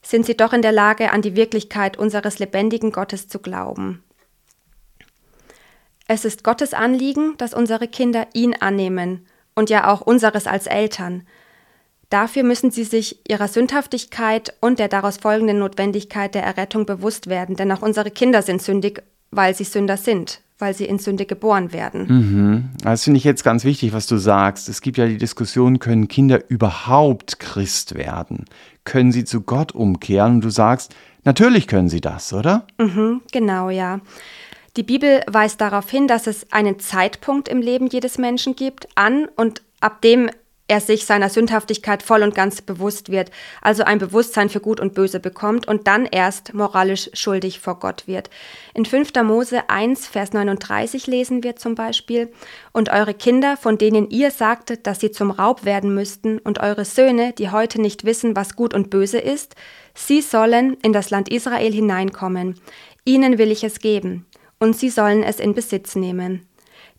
sind 0.00 0.24
sie 0.24 0.36
doch 0.36 0.52
in 0.52 0.62
der 0.62 0.72
Lage, 0.72 1.12
an 1.12 1.22
die 1.22 1.36
Wirklichkeit 1.36 1.98
unseres 1.98 2.38
lebendigen 2.38 2.92
Gottes 2.92 3.28
zu 3.28 3.40
glauben. 3.40 4.02
Es 6.12 6.24
ist 6.24 6.42
Gottes 6.42 6.74
Anliegen, 6.74 7.34
dass 7.38 7.54
unsere 7.54 7.86
Kinder 7.86 8.26
ihn 8.34 8.56
annehmen 8.58 9.26
und 9.54 9.70
ja 9.70 9.86
auch 9.86 10.00
unseres 10.00 10.48
als 10.48 10.66
Eltern. 10.66 11.22
Dafür 12.08 12.42
müssen 12.42 12.72
sie 12.72 12.82
sich 12.82 13.20
ihrer 13.28 13.46
Sündhaftigkeit 13.46 14.52
und 14.60 14.80
der 14.80 14.88
daraus 14.88 15.18
folgenden 15.18 15.60
Notwendigkeit 15.60 16.34
der 16.34 16.42
Errettung 16.42 16.84
bewusst 16.84 17.28
werden, 17.28 17.54
denn 17.54 17.70
auch 17.70 17.82
unsere 17.82 18.10
Kinder 18.10 18.42
sind 18.42 18.60
sündig, 18.60 19.04
weil 19.30 19.54
sie 19.54 19.62
Sünder 19.62 19.96
sind, 19.96 20.40
weil 20.58 20.74
sie 20.74 20.86
in 20.86 20.98
Sünde 20.98 21.26
geboren 21.26 21.72
werden. 21.72 22.06
Mhm. 22.08 22.70
Das 22.82 23.04
finde 23.04 23.18
ich 23.18 23.24
jetzt 23.24 23.44
ganz 23.44 23.62
wichtig, 23.62 23.92
was 23.92 24.08
du 24.08 24.16
sagst. 24.16 24.68
Es 24.68 24.80
gibt 24.80 24.98
ja 24.98 25.06
die 25.06 25.16
Diskussion, 25.16 25.78
können 25.78 26.08
Kinder 26.08 26.40
überhaupt 26.50 27.38
Christ 27.38 27.94
werden? 27.94 28.46
Können 28.82 29.12
sie 29.12 29.24
zu 29.24 29.42
Gott 29.42 29.76
umkehren? 29.76 30.34
Und 30.34 30.40
du 30.40 30.50
sagst, 30.50 30.92
natürlich 31.22 31.68
können 31.68 31.88
sie 31.88 32.00
das, 32.00 32.32
oder? 32.32 32.66
Mhm, 32.78 33.20
genau, 33.30 33.70
ja. 33.70 34.00
Die 34.76 34.84
Bibel 34.84 35.22
weist 35.26 35.60
darauf 35.60 35.90
hin, 35.90 36.06
dass 36.06 36.26
es 36.26 36.52
einen 36.52 36.78
Zeitpunkt 36.78 37.48
im 37.48 37.60
Leben 37.60 37.88
jedes 37.88 38.18
Menschen 38.18 38.54
gibt, 38.54 38.88
an 38.94 39.26
und 39.36 39.62
ab 39.80 40.00
dem 40.02 40.30
er 40.70 40.80
sich 40.80 41.04
seiner 41.04 41.28
Sündhaftigkeit 41.28 42.00
voll 42.00 42.22
und 42.22 42.32
ganz 42.32 42.62
bewusst 42.62 43.10
wird, 43.10 43.32
also 43.60 43.82
ein 43.82 43.98
Bewusstsein 43.98 44.48
für 44.48 44.60
Gut 44.60 44.78
und 44.78 44.94
Böse 44.94 45.18
bekommt 45.18 45.66
und 45.66 45.88
dann 45.88 46.06
erst 46.06 46.54
moralisch 46.54 47.10
schuldig 47.12 47.58
vor 47.58 47.80
Gott 47.80 48.06
wird. 48.06 48.30
In 48.72 48.84
5. 48.84 49.12
Mose 49.24 49.68
1, 49.68 50.06
Vers 50.06 50.32
39 50.32 51.08
lesen 51.08 51.42
wir 51.42 51.56
zum 51.56 51.74
Beispiel, 51.74 52.30
Und 52.70 52.88
eure 52.88 53.14
Kinder, 53.14 53.56
von 53.56 53.78
denen 53.78 54.10
ihr 54.10 54.30
sagtet, 54.30 54.86
dass 54.86 55.00
sie 55.00 55.10
zum 55.10 55.32
Raub 55.32 55.64
werden 55.64 55.92
müssten, 55.92 56.38
und 56.38 56.60
eure 56.60 56.84
Söhne, 56.84 57.32
die 57.32 57.50
heute 57.50 57.80
nicht 57.80 58.04
wissen, 58.04 58.36
was 58.36 58.54
gut 58.54 58.72
und 58.72 58.90
böse 58.90 59.18
ist, 59.18 59.56
sie 59.94 60.20
sollen 60.20 60.74
in 60.84 60.92
das 60.92 61.10
Land 61.10 61.28
Israel 61.28 61.72
hineinkommen. 61.72 62.60
Ihnen 63.04 63.38
will 63.38 63.50
ich 63.50 63.64
es 63.64 63.80
geben, 63.80 64.26
und 64.60 64.76
sie 64.76 64.90
sollen 64.90 65.24
es 65.24 65.40
in 65.40 65.54
Besitz 65.54 65.96
nehmen. 65.96 66.46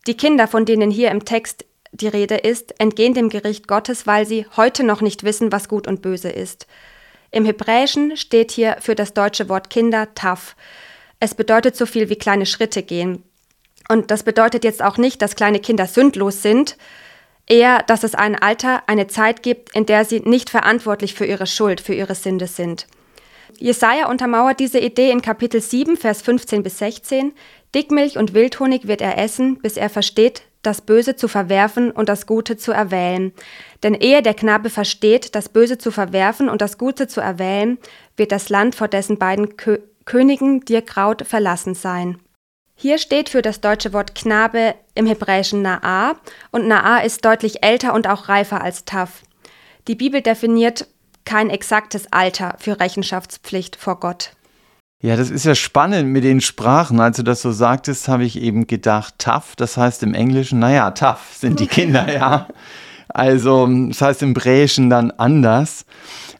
Die 0.06 0.16
Kinder, 0.16 0.48
von 0.48 0.66
denen 0.66 0.90
hier 0.90 1.10
im 1.10 1.24
Text 1.24 1.64
die 1.92 2.08
Rede 2.08 2.36
ist, 2.36 2.78
entgehen 2.80 3.14
dem 3.14 3.28
Gericht 3.28 3.68
Gottes, 3.68 4.06
weil 4.06 4.26
sie 4.26 4.46
heute 4.56 4.82
noch 4.82 5.00
nicht 5.00 5.22
wissen, 5.22 5.52
was 5.52 5.68
gut 5.68 5.86
und 5.86 6.02
böse 6.02 6.30
ist. 6.30 6.66
Im 7.30 7.44
Hebräischen 7.44 8.16
steht 8.16 8.50
hier 8.50 8.76
für 8.80 8.94
das 8.94 9.14
deutsche 9.14 9.48
Wort 9.48 9.70
Kinder 9.70 10.14
Taf. 10.14 10.56
Es 11.20 11.34
bedeutet 11.34 11.76
so 11.76 11.86
viel 11.86 12.08
wie 12.08 12.16
kleine 12.16 12.46
Schritte 12.46 12.82
gehen. 12.82 13.22
Und 13.88 14.10
das 14.10 14.22
bedeutet 14.22 14.64
jetzt 14.64 14.82
auch 14.82 14.98
nicht, 14.98 15.22
dass 15.22 15.36
kleine 15.36 15.60
Kinder 15.60 15.86
sündlos 15.86 16.42
sind, 16.42 16.76
eher, 17.46 17.82
dass 17.82 18.04
es 18.04 18.14
ein 18.14 18.36
Alter, 18.36 18.82
eine 18.86 19.06
Zeit 19.06 19.42
gibt, 19.42 19.74
in 19.74 19.86
der 19.86 20.04
sie 20.04 20.20
nicht 20.20 20.50
verantwortlich 20.50 21.14
für 21.14 21.26
ihre 21.26 21.46
Schuld, 21.46 21.80
für 21.80 21.94
ihre 21.94 22.14
Sünde 22.14 22.46
sind. 22.46 22.86
Jesaja 23.58 24.08
untermauert 24.08 24.60
diese 24.60 24.78
Idee 24.78 25.10
in 25.10 25.22
Kapitel 25.22 25.60
7, 25.60 25.96
Vers 25.96 26.22
15 26.22 26.62
bis 26.62 26.78
16. 26.78 27.32
Dickmilch 27.74 28.18
und 28.18 28.34
Wildhonig 28.34 28.86
wird 28.86 29.00
er 29.00 29.18
essen, 29.18 29.58
bis 29.58 29.76
er 29.76 29.88
versteht, 29.88 30.42
das 30.62 30.80
Böse 30.80 31.16
zu 31.16 31.28
verwerfen 31.28 31.90
und 31.90 32.08
das 32.08 32.26
Gute 32.26 32.56
zu 32.56 32.72
erwählen. 32.72 33.32
Denn 33.82 33.94
ehe 33.94 34.22
der 34.22 34.34
Knabe 34.34 34.70
versteht, 34.70 35.34
das 35.34 35.48
Böse 35.48 35.78
zu 35.78 35.90
verwerfen 35.90 36.48
und 36.48 36.60
das 36.60 36.78
Gute 36.78 37.08
zu 37.08 37.20
erwählen, 37.20 37.78
wird 38.16 38.32
das 38.32 38.48
Land 38.48 38.74
vor 38.74 38.88
dessen 38.88 39.18
beiden 39.18 39.56
Kö 39.56 39.78
Königen 40.04 40.64
dir 40.64 40.82
graut 40.82 41.24
verlassen 41.28 41.76
sein. 41.76 42.18
Hier 42.74 42.98
steht 42.98 43.28
für 43.28 43.40
das 43.40 43.60
deutsche 43.60 43.92
Wort 43.92 44.16
Knabe 44.16 44.74
im 44.96 45.06
Hebräischen 45.06 45.64
Na'a 45.64 46.16
und 46.50 46.66
Na'a 46.66 47.04
ist 47.04 47.24
deutlich 47.24 47.62
älter 47.62 47.94
und 47.94 48.08
auch 48.08 48.28
reifer 48.28 48.60
als 48.62 48.84
Taf. 48.84 49.22
Die 49.86 49.94
Bibel 49.94 50.20
definiert 50.20 50.88
kein 51.24 51.50
exaktes 51.50 52.12
Alter 52.12 52.56
für 52.58 52.80
Rechenschaftspflicht 52.80 53.76
vor 53.76 54.00
Gott. 54.00 54.32
Ja, 55.02 55.16
das 55.16 55.30
ist 55.30 55.44
ja 55.44 55.56
spannend 55.56 56.10
mit 56.10 56.22
den 56.22 56.40
Sprachen. 56.40 57.00
Als 57.00 57.16
du 57.16 57.24
das 57.24 57.42
so 57.42 57.50
sagtest, 57.50 58.06
habe 58.06 58.24
ich 58.24 58.40
eben 58.40 58.68
gedacht, 58.68 59.14
tough, 59.18 59.56
das 59.56 59.76
heißt 59.76 60.04
im 60.04 60.14
Englischen, 60.14 60.60
naja, 60.60 60.92
tough 60.92 61.34
sind 61.34 61.58
die 61.58 61.66
Kinder, 61.66 62.12
ja. 62.12 62.46
Also, 63.08 63.68
das 63.88 64.00
heißt 64.00 64.22
im 64.22 64.32
Bräischen 64.32 64.88
dann 64.90 65.10
anders. 65.10 65.84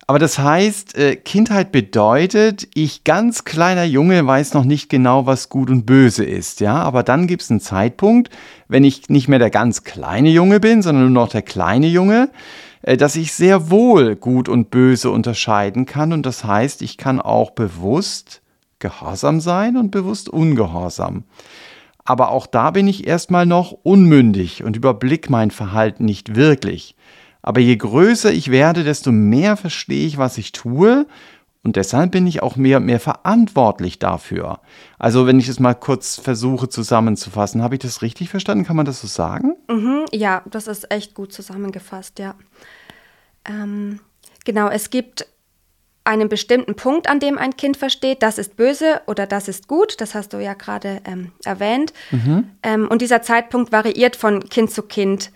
Aber 0.07 0.19
das 0.19 0.39
heißt, 0.39 0.97
äh, 0.97 1.17
Kindheit 1.17 1.73
bedeutet, 1.73 2.69
ich 2.75 3.05
ganz 3.05 3.45
kleiner 3.45 3.85
Junge 3.85 4.27
weiß 4.27 4.55
noch 4.55 4.65
nicht 4.65 4.89
genau, 4.89 5.27
was 5.27 5.49
gut 5.49 5.69
und 5.69 5.85
böse 5.85 6.25
ist, 6.25 6.61
ja. 6.61 6.77
Aber 6.77 7.03
dann 7.03 7.27
gibt 7.27 7.43
es 7.43 7.51
einen 7.51 7.61
Zeitpunkt, 7.61 8.31
wenn 8.69 8.85
ich 8.85 9.09
nicht 9.09 9.27
mehr 9.27 9.39
der 9.39 9.51
ganz 9.51 9.85
kleine 9.85 10.31
Junge 10.31 10.61
bin, 10.61 10.83
sondern 10.83 11.13
nur 11.13 11.25
noch 11.25 11.31
der 11.31 11.43
kleine 11.43 11.89
Junge, 11.89 12.31
dass 12.83 13.17
ich 13.17 13.33
sehr 13.33 13.71
wohl 13.71 14.17
gut 14.17 14.49
und 14.49 14.71
böse 14.71 15.11
unterscheiden 15.11 15.87
kann. 15.87 16.13
Und 16.13 16.27
das 16.27 16.45
heißt, 16.45 16.83
ich 16.83 16.97
kann 16.97 17.21
auch 17.21 17.53
bewusst 17.53 18.43
gehorsam 18.79 19.41
sein 19.41 19.77
und 19.77 19.91
bewusst 19.91 20.29
ungehorsam. 20.29 21.25
Aber 22.05 22.31
auch 22.31 22.47
da 22.47 22.73
bin 22.73 22.89
ich 22.89 23.07
erstmal 23.07 23.47
noch 23.47 23.71
unmündig 23.71 24.65
und 24.65 24.77
überblick 24.77 25.31
mein 25.31 25.53
Verhalten 25.53 26.05
nicht 26.05 26.35
wirklich. 26.35 26.97
Aber 27.43 27.61
je 27.61 27.77
größer 27.77 28.33
ich 28.33 28.51
werde, 28.51 28.85
desto 28.85 29.13
mehr 29.13 29.57
verstehe 29.57 30.07
ich, 30.07 30.19
was 30.19 30.39
ich 30.39 30.53
tue 30.53 31.07
und 31.65 31.77
deshalb 31.77 32.11
bin 32.11 32.27
ich 32.27 32.43
auch 32.43 32.57
mehr 32.57 32.79
und 32.79 32.87
mehr 32.87 32.99
verantwortlich 32.99 34.01
dafür. 34.01 34.61
Also 34.99 35.27
wenn 35.27 35.39
ich 35.39 35.49
es 35.49 35.61
mal 35.61 35.75
kurz 35.75 36.19
versuche 36.19 36.69
zusammenzufassen, 36.69 37.63
habe 37.63 37.77
ich 37.77 37.81
das 37.81 38.03
richtig 38.03 38.31
verstanden? 38.31 38.65
Kann 38.65 38.77
man 38.77 38.87
das 38.87 39.01
so 39.01 39.07
sagen? 39.07 39.55
Mhm, 39.69 40.07
ja, 40.11 40.43
das 40.51 40.67
ist 40.67 40.91
echt 40.91 41.15
gut 41.15 41.33
zusammengefasst, 41.33 42.19
ja. 42.19 42.35
Ähm, 43.45 44.01
genau, 44.45 44.69
es 44.69 44.91
gibt 44.91 45.27
einen 46.05 46.29
bestimmten 46.29 46.75
Punkt, 46.75 47.09
an 47.09 47.21
dem 47.21 47.39
ein 47.39 47.57
Kind 47.57 47.77
versteht, 47.77 48.25
das 48.25 48.39
ist 48.39 48.57
böse 48.57 49.01
oder 49.07 49.27
das 49.27 49.47
ist 49.47 49.69
gut, 49.69 50.01
das 50.01 50.17
hast 50.17 50.33
du 50.33 50.39
ja 50.39 50.55
gerade 50.55 51.01
ähm, 51.05 51.31
erwähnt. 51.45 51.93
Mhm. 52.11 52.51
Ähm, 52.65 52.89
und 52.89 53.03
dieser 53.03 53.23
Zeitpunkt 53.23 53.71
variiert 53.71 54.17
von 54.17 54.49
Kind 54.49 54.73
zu 54.73 54.83
Kind. 54.83 55.31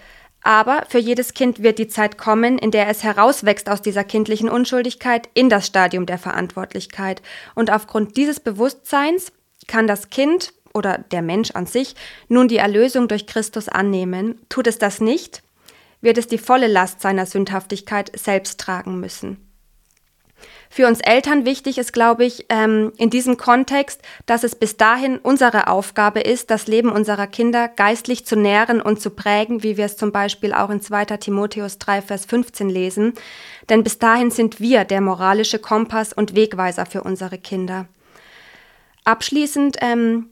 Aber 0.46 0.84
für 0.88 0.98
jedes 0.98 1.34
Kind 1.34 1.64
wird 1.64 1.80
die 1.80 1.88
Zeit 1.88 2.18
kommen, 2.18 2.56
in 2.56 2.70
der 2.70 2.86
es 2.86 3.02
herauswächst 3.02 3.68
aus 3.68 3.82
dieser 3.82 4.04
kindlichen 4.04 4.48
Unschuldigkeit 4.48 5.28
in 5.34 5.48
das 5.48 5.66
Stadium 5.66 6.06
der 6.06 6.18
Verantwortlichkeit. 6.18 7.20
Und 7.56 7.72
aufgrund 7.72 8.16
dieses 8.16 8.38
Bewusstseins 8.38 9.32
kann 9.66 9.88
das 9.88 10.08
Kind 10.08 10.52
oder 10.72 10.98
der 10.98 11.20
Mensch 11.20 11.50
an 11.50 11.66
sich 11.66 11.96
nun 12.28 12.46
die 12.46 12.58
Erlösung 12.58 13.08
durch 13.08 13.26
Christus 13.26 13.68
annehmen. 13.68 14.40
Tut 14.48 14.68
es 14.68 14.78
das 14.78 15.00
nicht, 15.00 15.42
wird 16.00 16.16
es 16.16 16.28
die 16.28 16.38
volle 16.38 16.68
Last 16.68 17.00
seiner 17.00 17.26
Sündhaftigkeit 17.26 18.16
selbst 18.16 18.60
tragen 18.60 19.00
müssen. 19.00 19.45
Für 20.68 20.86
uns 20.86 21.00
Eltern 21.00 21.46
wichtig 21.46 21.78
ist, 21.78 21.92
glaube 21.92 22.24
ich, 22.24 22.46
ähm, 22.48 22.92
in 22.98 23.08
diesem 23.10 23.36
Kontext, 23.36 24.02
dass 24.26 24.44
es 24.44 24.54
bis 24.54 24.76
dahin 24.76 25.18
unsere 25.18 25.68
Aufgabe 25.68 26.20
ist, 26.20 26.50
das 26.50 26.66
Leben 26.66 26.90
unserer 26.90 27.26
Kinder 27.26 27.68
geistlich 27.68 28.26
zu 28.26 28.36
nähren 28.36 28.82
und 28.82 29.00
zu 29.00 29.10
prägen, 29.10 29.62
wie 29.62 29.76
wir 29.76 29.86
es 29.86 29.96
zum 29.96 30.12
Beispiel 30.12 30.52
auch 30.52 30.70
in 30.70 30.80
2. 30.82 31.04
Timotheus 31.16 31.78
3, 31.78 32.02
Vers 32.02 32.26
15 32.26 32.68
lesen. 32.68 33.14
Denn 33.68 33.84
bis 33.84 33.98
dahin 33.98 34.30
sind 34.30 34.60
wir 34.60 34.84
der 34.84 35.00
moralische 35.00 35.58
Kompass 35.58 36.12
und 36.12 36.34
Wegweiser 36.34 36.86
für 36.86 37.02
unsere 37.02 37.38
Kinder. 37.38 37.86
Abschließend 39.04 39.78
ähm, 39.80 40.30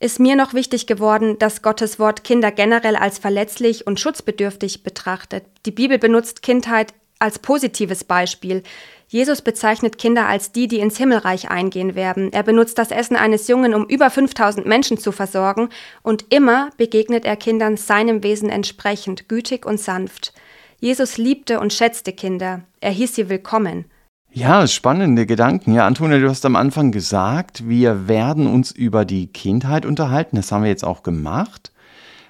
ist 0.00 0.20
mir 0.20 0.36
noch 0.36 0.52
wichtig 0.52 0.86
geworden, 0.86 1.38
dass 1.38 1.62
Gottes 1.62 1.98
Wort 1.98 2.24
Kinder 2.24 2.50
generell 2.50 2.96
als 2.96 3.18
verletzlich 3.18 3.86
und 3.86 4.00
schutzbedürftig 4.00 4.82
betrachtet. 4.82 5.44
Die 5.64 5.70
Bibel 5.70 5.98
benutzt 5.98 6.42
Kindheit 6.42 6.92
als 7.18 7.38
positives 7.38 8.04
Beispiel. 8.04 8.62
Jesus 9.08 9.40
bezeichnet 9.40 9.98
Kinder 9.98 10.26
als 10.26 10.50
die, 10.50 10.66
die 10.66 10.80
ins 10.80 10.96
Himmelreich 10.96 11.48
eingehen 11.48 11.94
werden. 11.94 12.32
Er 12.32 12.42
benutzt 12.42 12.76
das 12.76 12.90
Essen 12.90 13.14
eines 13.14 13.46
Jungen, 13.46 13.72
um 13.72 13.86
über 13.86 14.10
5000 14.10 14.66
Menschen 14.66 14.98
zu 14.98 15.12
versorgen, 15.12 15.68
und 16.02 16.24
immer 16.30 16.70
begegnet 16.76 17.24
er 17.24 17.36
Kindern 17.36 17.76
seinem 17.76 18.24
Wesen 18.24 18.48
entsprechend, 18.48 19.28
gütig 19.28 19.64
und 19.64 19.78
sanft. 19.78 20.32
Jesus 20.80 21.18
liebte 21.18 21.60
und 21.60 21.72
schätzte 21.72 22.12
Kinder. 22.12 22.62
Er 22.80 22.90
hieß 22.90 23.14
sie 23.14 23.28
willkommen. 23.28 23.84
Ja, 24.32 24.66
spannende 24.66 25.24
Gedanken. 25.24 25.72
Ja, 25.72 25.86
Antonia, 25.86 26.18
du 26.18 26.28
hast 26.28 26.44
am 26.44 26.56
Anfang 26.56 26.90
gesagt, 26.90 27.68
wir 27.68 28.08
werden 28.08 28.46
uns 28.46 28.72
über 28.72 29.04
die 29.04 29.28
Kindheit 29.28 29.86
unterhalten. 29.86 30.36
Das 30.36 30.52
haben 30.52 30.64
wir 30.64 30.68
jetzt 30.68 30.84
auch 30.84 31.02
gemacht. 31.02 31.72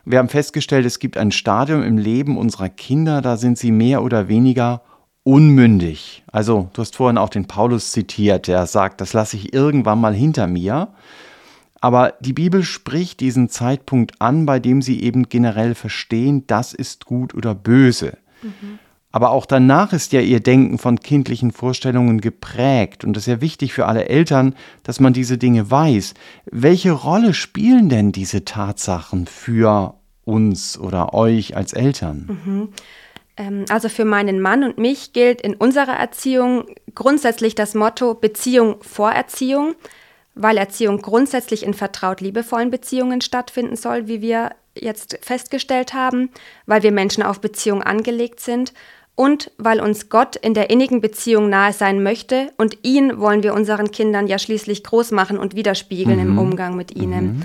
Wir 0.04 0.20
haben 0.20 0.28
festgestellt, 0.28 0.86
es 0.86 1.00
gibt 1.00 1.16
ein 1.16 1.32
Stadium 1.32 1.82
im 1.82 1.98
Leben 1.98 2.38
unserer 2.38 2.68
Kinder, 2.68 3.22
da 3.22 3.36
sind 3.36 3.58
sie 3.58 3.72
mehr 3.72 4.04
oder 4.04 4.28
weniger 4.28 4.82
unmündig. 5.26 6.22
Also, 6.30 6.70
du 6.72 6.82
hast 6.82 6.94
vorhin 6.94 7.18
auch 7.18 7.28
den 7.28 7.46
Paulus 7.46 7.90
zitiert, 7.90 8.46
der 8.46 8.64
sagt, 8.66 9.00
das 9.00 9.12
lasse 9.12 9.36
ich 9.36 9.52
irgendwann 9.52 10.00
mal 10.00 10.14
hinter 10.14 10.46
mir. 10.46 10.88
Aber 11.80 12.14
die 12.20 12.32
Bibel 12.32 12.62
spricht 12.62 13.18
diesen 13.18 13.48
Zeitpunkt 13.48 14.20
an, 14.20 14.46
bei 14.46 14.60
dem 14.60 14.82
sie 14.82 15.02
eben 15.02 15.28
generell 15.28 15.74
verstehen, 15.74 16.46
das 16.46 16.72
ist 16.72 17.06
gut 17.06 17.34
oder 17.34 17.56
böse. 17.56 18.18
Mhm. 18.42 18.78
Aber 19.10 19.30
auch 19.30 19.46
danach 19.46 19.92
ist 19.92 20.12
ja 20.12 20.20
ihr 20.20 20.40
Denken 20.40 20.78
von 20.78 21.00
kindlichen 21.00 21.50
Vorstellungen 21.50 22.20
geprägt. 22.20 23.04
Und 23.04 23.14
das 23.14 23.24
ist 23.24 23.32
ja 23.32 23.40
wichtig 23.40 23.72
für 23.72 23.86
alle 23.86 24.08
Eltern, 24.08 24.54
dass 24.84 25.00
man 25.00 25.12
diese 25.12 25.38
Dinge 25.38 25.68
weiß. 25.68 26.14
Welche 26.52 26.92
Rolle 26.92 27.34
spielen 27.34 27.88
denn 27.88 28.12
diese 28.12 28.44
Tatsachen 28.44 29.26
für 29.26 29.94
uns 30.24 30.78
oder 30.78 31.14
euch 31.14 31.56
als 31.56 31.72
Eltern? 31.72 32.38
Mhm. 32.44 32.68
Ähm, 33.36 33.64
also 33.68 33.88
für 33.88 34.04
meinen 34.04 34.40
Mann 34.40 34.64
und 34.64 34.78
mich 34.78 35.12
gilt 35.12 35.40
in 35.40 35.54
unserer 35.54 35.96
Erziehung 35.96 36.66
grundsätzlich 36.94 37.54
das 37.54 37.74
Motto 37.74 38.14
Beziehung 38.14 38.76
vor 38.82 39.10
Erziehung, 39.12 39.74
weil 40.34 40.56
Erziehung 40.56 41.00
grundsätzlich 41.00 41.62
in 41.64 41.74
vertraut 41.74 42.20
liebevollen 42.20 42.70
Beziehungen 42.70 43.20
stattfinden 43.20 43.76
soll, 43.76 44.06
wie 44.06 44.20
wir 44.20 44.50
jetzt 44.74 45.18
festgestellt 45.22 45.94
haben, 45.94 46.30
weil 46.66 46.82
wir 46.82 46.92
Menschen 46.92 47.22
auf 47.22 47.40
Beziehung 47.40 47.82
angelegt 47.82 48.40
sind 48.40 48.72
und 49.14 49.50
weil 49.56 49.80
uns 49.80 50.10
Gott 50.10 50.36
in 50.36 50.52
der 50.52 50.68
innigen 50.68 51.00
Beziehung 51.00 51.48
nahe 51.48 51.72
sein 51.72 52.02
möchte 52.02 52.52
und 52.58 52.78
ihn 52.82 53.18
wollen 53.18 53.42
wir 53.42 53.54
unseren 53.54 53.90
Kindern 53.90 54.26
ja 54.26 54.38
schließlich 54.38 54.84
groß 54.84 55.10
machen 55.12 55.38
und 55.38 55.56
widerspiegeln 55.56 56.20
mhm. 56.20 56.32
im 56.32 56.38
Umgang 56.38 56.76
mit 56.76 56.94
ihnen. 56.94 57.38
Mhm. 57.38 57.42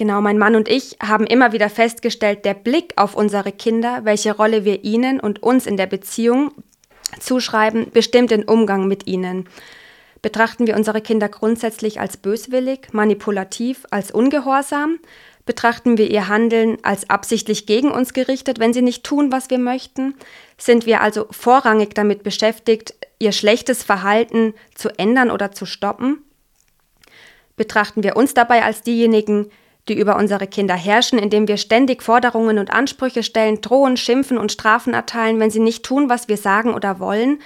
Genau, 0.00 0.22
mein 0.22 0.38
Mann 0.38 0.56
und 0.56 0.66
ich 0.66 0.96
haben 1.02 1.26
immer 1.26 1.52
wieder 1.52 1.68
festgestellt, 1.68 2.46
der 2.46 2.54
Blick 2.54 2.94
auf 2.96 3.14
unsere 3.14 3.52
Kinder, 3.52 4.00
welche 4.04 4.34
Rolle 4.34 4.64
wir 4.64 4.82
ihnen 4.82 5.20
und 5.20 5.42
uns 5.42 5.66
in 5.66 5.76
der 5.76 5.84
Beziehung 5.84 6.52
zuschreiben, 7.20 7.90
bestimmt 7.92 8.30
den 8.30 8.44
Umgang 8.44 8.88
mit 8.88 9.06
ihnen. 9.06 9.46
Betrachten 10.22 10.66
wir 10.66 10.74
unsere 10.74 11.02
Kinder 11.02 11.28
grundsätzlich 11.28 12.00
als 12.00 12.16
böswillig, 12.16 12.94
manipulativ, 12.94 13.84
als 13.90 14.10
ungehorsam? 14.10 15.00
Betrachten 15.44 15.98
wir 15.98 16.10
ihr 16.10 16.28
Handeln 16.28 16.78
als 16.82 17.10
absichtlich 17.10 17.66
gegen 17.66 17.90
uns 17.90 18.14
gerichtet, 18.14 18.58
wenn 18.58 18.72
sie 18.72 18.80
nicht 18.80 19.04
tun, 19.04 19.30
was 19.30 19.50
wir 19.50 19.58
möchten? 19.58 20.14
Sind 20.56 20.86
wir 20.86 21.02
also 21.02 21.26
vorrangig 21.30 21.94
damit 21.94 22.22
beschäftigt, 22.22 22.94
ihr 23.18 23.32
schlechtes 23.32 23.82
Verhalten 23.82 24.54
zu 24.74 24.88
ändern 24.98 25.30
oder 25.30 25.52
zu 25.52 25.66
stoppen? 25.66 26.24
Betrachten 27.54 28.02
wir 28.02 28.16
uns 28.16 28.32
dabei 28.32 28.64
als 28.64 28.80
diejenigen, 28.80 29.50
die 29.90 29.98
über 29.98 30.16
unsere 30.16 30.46
Kinder 30.46 30.74
herrschen, 30.74 31.18
indem 31.18 31.48
wir 31.48 31.56
ständig 31.56 32.02
Forderungen 32.02 32.58
und 32.58 32.70
Ansprüche 32.70 33.22
stellen, 33.22 33.60
drohen, 33.60 33.96
schimpfen 33.96 34.38
und 34.38 34.52
Strafen 34.52 34.94
erteilen, 34.94 35.40
wenn 35.40 35.50
sie 35.50 35.58
nicht 35.58 35.84
tun, 35.84 36.08
was 36.08 36.28
wir 36.28 36.36
sagen 36.36 36.72
oder 36.72 37.00
wollen. 37.00 37.40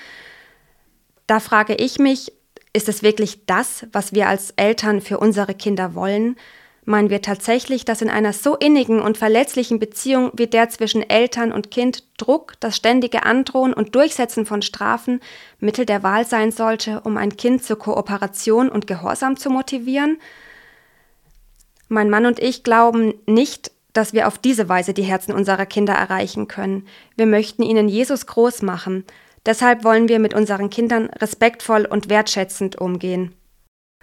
Da 1.27 1.41
frage 1.41 1.75
ich 1.75 1.99
mich, 1.99 2.33
ist 2.75 2.89
es 2.89 3.03
wirklich 3.03 3.47
das, 3.47 3.87
was 3.93 4.13
wir 4.13 4.29
als 4.29 4.51
Eltern 4.57 5.01
für 5.01 5.19
unsere 5.19 5.55
Kinder 5.55 5.95
wollen? 5.95 6.37
Meinen 6.85 7.09
wir 7.09 7.23
tatsächlich, 7.23 7.87
dass 7.87 8.03
in 8.03 8.11
einer 8.11 8.35
so 8.35 8.57
innigen 8.57 9.01
und 9.01 9.17
verletzlichen 9.17 9.79
Beziehung 9.79 10.31
wie 10.35 10.47
der 10.47 10.69
zwischen 10.69 11.09
Eltern 11.09 11.51
und 11.51 11.71
Kind 11.71 12.05
Druck, 12.19 12.53
das 12.61 12.77
ständige 12.77 13.23
Androhen 13.23 13.73
und 13.73 13.95
Durchsetzen 13.95 14.45
von 14.45 14.61
Strafen 14.61 15.21
Mittel 15.61 15.87
der 15.87 16.03
Wahl 16.03 16.27
sein 16.27 16.53
sollte, 16.53 17.01
um 17.05 17.17
ein 17.17 17.39
Kind 17.39 17.65
zur 17.65 17.79
Kooperation 17.79 18.69
und 18.69 18.87
Gehorsam 18.87 19.39
zu 19.39 19.49
motivieren? 19.49 20.19
Mein 21.95 22.11
Mann 22.11 22.27
und 22.27 22.41
ich 22.41 22.65
glauben 22.65 23.15
nicht, 23.25 23.71
dass 23.93 24.13
wir 24.13 24.27
auf 24.27 24.37
diese 24.37 24.69
Weise 24.69 24.95
die 24.95 25.05
Herzen 25.05 25.33
unserer 25.33 25.65
Kinder 25.65 25.95
erreichen 25.95 26.49
können. 26.49 26.89
Wir 27.17 27.27
möchten 27.27 27.63
ihnen 27.63 27.89
Jesus 27.89 28.27
groß 28.27 28.63
machen. 28.63 29.05
Deshalb 29.47 29.85
wollen 29.85 30.09
wir 30.09 30.19
mit 30.19 30.35
unseren 30.35 30.71
Kindern 30.71 31.07
respektvoll 31.07 31.85
und 31.85 32.09
wertschätzend 32.09 32.81
umgehen. 32.81 33.33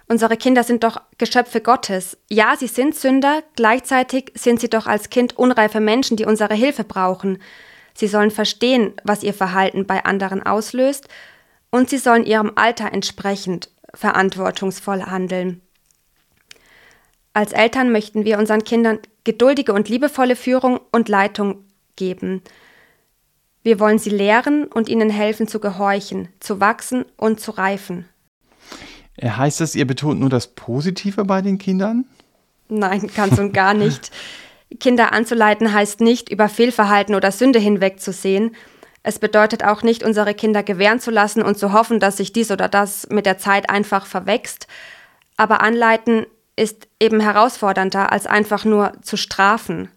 Unsere 0.08 0.38
Kinder 0.38 0.64
sind 0.64 0.84
doch 0.84 1.02
Geschöpfe 1.18 1.60
Gottes. 1.60 2.16
Ja, 2.30 2.56
sie 2.58 2.66
sind 2.66 2.94
Sünder, 2.94 3.42
gleichzeitig 3.56 4.32
sind 4.36 4.58
sie 4.58 4.70
doch 4.70 4.86
als 4.86 5.10
Kind 5.10 5.36
unreife 5.36 5.80
Menschen, 5.80 6.16
die 6.16 6.24
unsere 6.24 6.54
Hilfe 6.54 6.84
brauchen. 6.84 7.42
Sie 7.92 8.06
sollen 8.06 8.30
verstehen, 8.30 8.94
was 9.04 9.22
ihr 9.22 9.34
Verhalten 9.34 9.86
bei 9.86 10.02
anderen 10.06 10.42
auslöst, 10.42 11.08
und 11.70 11.90
sie 11.90 11.98
sollen 11.98 12.24
ihrem 12.24 12.52
Alter 12.54 12.90
entsprechend 12.90 13.68
verantwortungsvoll 13.92 15.02
handeln. 15.02 15.60
Als 17.34 17.52
Eltern 17.52 17.92
möchten 17.92 18.24
wir 18.24 18.38
unseren 18.38 18.64
Kindern 18.64 18.98
geduldige 19.24 19.72
und 19.72 19.88
liebevolle 19.88 20.36
Führung 20.36 20.80
und 20.90 21.08
Leitung 21.08 21.64
geben. 21.96 22.42
Wir 23.62 23.78
wollen 23.78 23.98
sie 23.98 24.10
lehren 24.10 24.64
und 24.64 24.88
ihnen 24.88 25.08
helfen 25.08 25.46
zu 25.46 25.60
gehorchen, 25.60 26.28
zu 26.40 26.60
wachsen 26.60 27.04
und 27.16 27.40
zu 27.40 27.52
reifen. 27.52 28.06
Äh, 29.16 29.30
heißt 29.30 29.60
das, 29.60 29.74
ihr 29.74 29.86
betont 29.86 30.20
nur 30.20 30.30
das 30.30 30.48
Positive 30.48 31.24
bei 31.24 31.42
den 31.42 31.58
Kindern? 31.58 32.06
Nein, 32.68 33.08
ganz 33.14 33.38
und 33.38 33.52
gar 33.52 33.74
nicht. 33.74 34.10
Kinder 34.80 35.12
anzuleiten 35.12 35.72
heißt 35.72 36.00
nicht, 36.00 36.30
über 36.30 36.48
Fehlverhalten 36.48 37.14
oder 37.14 37.30
Sünde 37.30 37.58
hinwegzusehen. 37.58 38.56
Es 39.02 39.18
bedeutet 39.18 39.64
auch 39.64 39.82
nicht, 39.82 40.02
unsere 40.02 40.34
Kinder 40.34 40.62
gewähren 40.62 41.00
zu 41.00 41.10
lassen 41.10 41.42
und 41.42 41.58
zu 41.58 41.72
hoffen, 41.72 42.00
dass 42.00 42.16
sich 42.16 42.32
dies 42.32 42.50
oder 42.50 42.68
das 42.68 43.08
mit 43.10 43.26
der 43.26 43.38
Zeit 43.38 43.68
einfach 43.68 44.06
verwächst. 44.06 44.66
Aber 45.36 45.60
anleiten 45.60 46.26
ist 46.56 46.88
eben 47.00 47.20
herausfordernder, 47.20 48.12
als 48.12 48.26
einfach 48.26 48.64
nur 48.64 48.92
zu 49.02 49.16
strafen. 49.16 49.88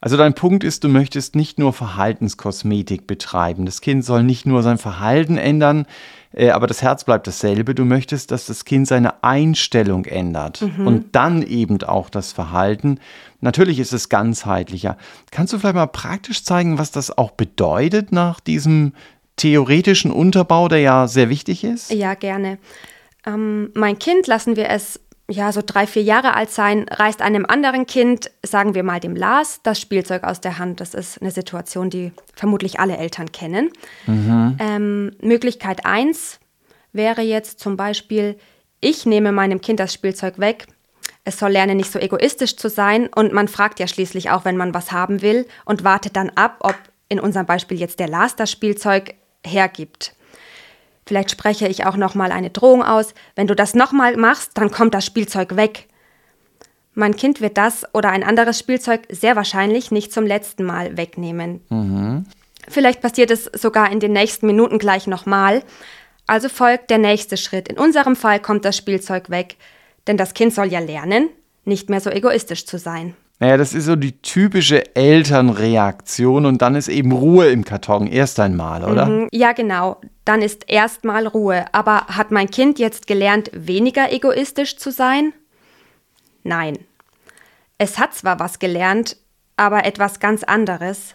Also 0.00 0.16
dein 0.16 0.34
Punkt 0.34 0.62
ist, 0.62 0.84
du 0.84 0.88
möchtest 0.88 1.34
nicht 1.34 1.58
nur 1.58 1.72
Verhaltenskosmetik 1.72 3.06
betreiben. 3.06 3.66
Das 3.66 3.80
Kind 3.80 4.04
soll 4.04 4.22
nicht 4.22 4.46
nur 4.46 4.62
sein 4.62 4.78
Verhalten 4.78 5.38
ändern, 5.38 5.86
äh, 6.32 6.50
aber 6.50 6.68
das 6.68 6.82
Herz 6.82 7.02
bleibt 7.02 7.26
dasselbe. 7.26 7.74
Du 7.74 7.84
möchtest, 7.84 8.30
dass 8.30 8.46
das 8.46 8.64
Kind 8.64 8.86
seine 8.86 9.24
Einstellung 9.24 10.04
ändert 10.04 10.62
mhm. 10.62 10.86
und 10.86 11.16
dann 11.16 11.42
eben 11.42 11.82
auch 11.82 12.10
das 12.10 12.32
Verhalten. 12.32 13.00
Natürlich 13.40 13.80
ist 13.80 13.92
es 13.92 14.08
ganzheitlicher. 14.08 14.96
Kannst 15.32 15.52
du 15.52 15.58
vielleicht 15.58 15.74
mal 15.74 15.86
praktisch 15.86 16.44
zeigen, 16.44 16.78
was 16.78 16.92
das 16.92 17.16
auch 17.16 17.32
bedeutet 17.32 18.12
nach 18.12 18.38
diesem 18.38 18.92
theoretischen 19.34 20.12
Unterbau, 20.12 20.68
der 20.68 20.80
ja 20.80 21.08
sehr 21.08 21.28
wichtig 21.28 21.64
ist? 21.64 21.90
Ja, 21.90 22.14
gerne. 22.14 22.58
Ähm, 23.26 23.70
mein 23.74 23.98
Kind 23.98 24.28
lassen 24.28 24.54
wir 24.56 24.68
es 24.70 25.00
ja, 25.30 25.52
so 25.52 25.60
drei, 25.64 25.86
vier 25.86 26.02
Jahre 26.02 26.34
alt 26.34 26.50
sein, 26.50 26.86
reißt 26.88 27.20
einem 27.20 27.44
anderen 27.44 27.86
Kind, 27.86 28.30
sagen 28.42 28.74
wir 28.74 28.82
mal 28.82 28.98
dem 28.98 29.14
Lars, 29.14 29.60
das 29.62 29.78
Spielzeug 29.78 30.24
aus 30.24 30.40
der 30.40 30.58
Hand. 30.58 30.80
Das 30.80 30.94
ist 30.94 31.20
eine 31.20 31.30
Situation, 31.30 31.90
die 31.90 32.12
vermutlich 32.34 32.80
alle 32.80 32.96
Eltern 32.96 33.30
kennen. 33.30 33.70
Mhm. 34.06 34.56
Ähm, 34.58 35.16
Möglichkeit 35.20 35.84
eins 35.84 36.40
wäre 36.92 37.20
jetzt 37.20 37.60
zum 37.60 37.76
Beispiel, 37.76 38.38
ich 38.80 39.04
nehme 39.04 39.32
meinem 39.32 39.60
Kind 39.60 39.80
das 39.80 39.92
Spielzeug 39.92 40.38
weg. 40.38 40.66
Es 41.24 41.38
soll 41.38 41.50
lernen, 41.50 41.76
nicht 41.76 41.92
so 41.92 41.98
egoistisch 41.98 42.56
zu 42.56 42.70
sein. 42.70 43.08
Und 43.14 43.34
man 43.34 43.48
fragt 43.48 43.80
ja 43.80 43.86
schließlich 43.86 44.30
auch, 44.30 44.46
wenn 44.46 44.56
man 44.56 44.72
was 44.72 44.92
haben 44.92 45.20
will 45.20 45.46
und 45.66 45.84
wartet 45.84 46.16
dann 46.16 46.30
ab, 46.30 46.56
ob 46.60 46.76
in 47.10 47.20
unserem 47.20 47.44
Beispiel 47.44 47.78
jetzt 47.78 48.00
der 48.00 48.08
Lars 48.08 48.34
das 48.34 48.50
Spielzeug 48.50 49.14
hergibt. 49.44 50.14
Vielleicht 51.08 51.30
spreche 51.30 51.66
ich 51.66 51.86
auch 51.86 51.96
nochmal 51.96 52.32
eine 52.32 52.50
Drohung 52.50 52.82
aus. 52.82 53.14
Wenn 53.34 53.46
du 53.46 53.56
das 53.56 53.74
nochmal 53.74 54.18
machst, 54.18 54.58
dann 54.58 54.70
kommt 54.70 54.92
das 54.92 55.06
Spielzeug 55.06 55.56
weg. 55.56 55.86
Mein 56.92 57.16
Kind 57.16 57.40
wird 57.40 57.56
das 57.56 57.86
oder 57.94 58.10
ein 58.10 58.22
anderes 58.22 58.58
Spielzeug 58.58 59.06
sehr 59.08 59.34
wahrscheinlich 59.34 59.90
nicht 59.90 60.12
zum 60.12 60.26
letzten 60.26 60.64
Mal 60.64 60.98
wegnehmen. 60.98 61.62
Mhm. 61.70 62.26
Vielleicht 62.68 63.00
passiert 63.00 63.30
es 63.30 63.44
sogar 63.44 63.90
in 63.90 64.00
den 64.00 64.12
nächsten 64.12 64.46
Minuten 64.46 64.78
gleich 64.78 65.06
nochmal. 65.06 65.62
Also 66.26 66.50
folgt 66.50 66.90
der 66.90 66.98
nächste 66.98 67.38
Schritt. 67.38 67.68
In 67.68 67.78
unserem 67.78 68.14
Fall 68.14 68.38
kommt 68.38 68.66
das 68.66 68.76
Spielzeug 68.76 69.30
weg. 69.30 69.56
Denn 70.08 70.18
das 70.18 70.34
Kind 70.34 70.52
soll 70.52 70.66
ja 70.66 70.80
lernen, 70.80 71.30
nicht 71.64 71.88
mehr 71.88 72.02
so 72.02 72.10
egoistisch 72.10 72.66
zu 72.66 72.76
sein. 72.78 73.14
Naja, 73.40 73.56
das 73.56 73.72
ist 73.72 73.84
so 73.84 73.96
die 73.96 74.20
typische 74.20 74.94
Elternreaktion 74.94 76.44
und 76.44 76.60
dann 76.60 76.74
ist 76.74 76.88
eben 76.88 77.12
Ruhe 77.12 77.48
im 77.48 77.64
Karton 77.64 78.08
erst 78.08 78.40
einmal, 78.40 78.84
oder? 78.84 79.06
Mhm, 79.06 79.28
ja, 79.32 79.52
genau. 79.52 80.00
Dann 80.28 80.42
ist 80.42 80.68
erstmal 80.68 81.26
Ruhe. 81.26 81.64
Aber 81.72 82.08
hat 82.08 82.30
mein 82.30 82.50
Kind 82.50 82.78
jetzt 82.78 83.06
gelernt, 83.06 83.50
weniger 83.54 84.12
egoistisch 84.12 84.76
zu 84.76 84.92
sein? 84.92 85.32
Nein. 86.42 86.80
Es 87.78 87.98
hat 87.98 88.12
zwar 88.12 88.38
was 88.38 88.58
gelernt, 88.58 89.16
aber 89.56 89.86
etwas 89.86 90.20
ganz 90.20 90.44
anderes. 90.44 91.14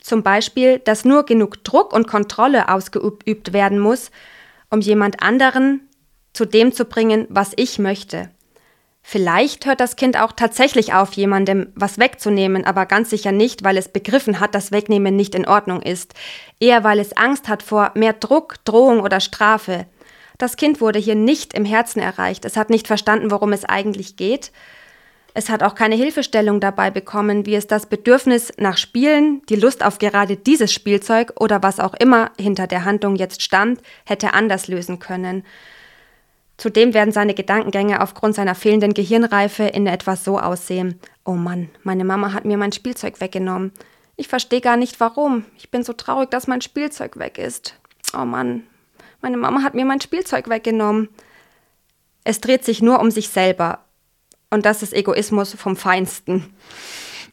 Zum 0.00 0.22
Beispiel, 0.22 0.78
dass 0.78 1.04
nur 1.04 1.26
genug 1.26 1.64
Druck 1.64 1.92
und 1.92 2.06
Kontrolle 2.06 2.70
ausgeübt 2.70 3.52
werden 3.52 3.78
muss, 3.78 4.10
um 4.70 4.80
jemand 4.80 5.22
anderen 5.22 5.86
zu 6.32 6.46
dem 6.46 6.72
zu 6.72 6.86
bringen, 6.86 7.26
was 7.28 7.52
ich 7.56 7.78
möchte. 7.78 8.30
Vielleicht 9.08 9.66
hört 9.66 9.78
das 9.78 9.94
Kind 9.94 10.20
auch 10.20 10.32
tatsächlich 10.32 10.92
auf, 10.92 11.12
jemandem 11.12 11.68
was 11.76 12.00
wegzunehmen, 12.00 12.64
aber 12.64 12.86
ganz 12.86 13.08
sicher 13.08 13.30
nicht, 13.30 13.62
weil 13.62 13.76
es 13.76 13.86
begriffen 13.86 14.40
hat, 14.40 14.56
dass 14.56 14.72
Wegnehmen 14.72 15.14
nicht 15.14 15.36
in 15.36 15.46
Ordnung 15.46 15.80
ist, 15.80 16.14
eher 16.58 16.82
weil 16.82 16.98
es 16.98 17.16
Angst 17.16 17.46
hat 17.46 17.62
vor 17.62 17.92
mehr 17.94 18.14
Druck, 18.14 18.56
Drohung 18.64 18.98
oder 18.98 19.20
Strafe. 19.20 19.86
Das 20.38 20.56
Kind 20.56 20.80
wurde 20.80 20.98
hier 20.98 21.14
nicht 21.14 21.54
im 21.54 21.64
Herzen 21.64 22.00
erreicht, 22.00 22.44
es 22.44 22.56
hat 22.56 22.68
nicht 22.68 22.88
verstanden, 22.88 23.30
worum 23.30 23.52
es 23.52 23.64
eigentlich 23.64 24.16
geht. 24.16 24.50
Es 25.34 25.50
hat 25.50 25.62
auch 25.62 25.76
keine 25.76 25.94
Hilfestellung 25.94 26.58
dabei 26.58 26.90
bekommen, 26.90 27.46
wie 27.46 27.54
es 27.54 27.68
das 27.68 27.86
Bedürfnis 27.86 28.52
nach 28.56 28.76
Spielen, 28.76 29.40
die 29.48 29.54
Lust 29.54 29.84
auf 29.84 29.98
gerade 29.98 30.36
dieses 30.36 30.72
Spielzeug 30.72 31.32
oder 31.38 31.62
was 31.62 31.78
auch 31.78 31.94
immer 31.94 32.32
hinter 32.40 32.66
der 32.66 32.84
Handlung 32.84 33.14
jetzt 33.14 33.40
stand, 33.40 33.80
hätte 34.04 34.34
anders 34.34 34.66
lösen 34.66 34.98
können. 34.98 35.44
Zudem 36.66 36.94
werden 36.94 37.12
seine 37.12 37.32
Gedankengänge 37.32 38.00
aufgrund 38.00 38.34
seiner 38.34 38.56
fehlenden 38.56 38.92
Gehirnreife 38.92 39.62
in 39.62 39.86
etwas 39.86 40.24
so 40.24 40.40
aussehen. 40.40 40.98
Oh 41.24 41.34
Mann, 41.34 41.68
meine 41.84 42.02
Mama 42.04 42.32
hat 42.32 42.44
mir 42.44 42.56
mein 42.56 42.72
Spielzeug 42.72 43.20
weggenommen. 43.20 43.70
Ich 44.16 44.26
verstehe 44.26 44.60
gar 44.60 44.76
nicht 44.76 44.98
warum. 44.98 45.44
Ich 45.56 45.70
bin 45.70 45.84
so 45.84 45.92
traurig, 45.92 46.28
dass 46.32 46.48
mein 46.48 46.60
Spielzeug 46.60 47.20
weg 47.20 47.38
ist. 47.38 47.78
Oh 48.18 48.24
Mann, 48.24 48.64
meine 49.22 49.36
Mama 49.36 49.62
hat 49.62 49.76
mir 49.76 49.84
mein 49.84 50.00
Spielzeug 50.00 50.48
weggenommen. 50.48 51.08
Es 52.24 52.40
dreht 52.40 52.64
sich 52.64 52.82
nur 52.82 52.98
um 52.98 53.12
sich 53.12 53.28
selber. 53.28 53.84
Und 54.50 54.66
das 54.66 54.82
ist 54.82 54.92
Egoismus 54.92 55.54
vom 55.54 55.76
Feinsten. 55.76 56.52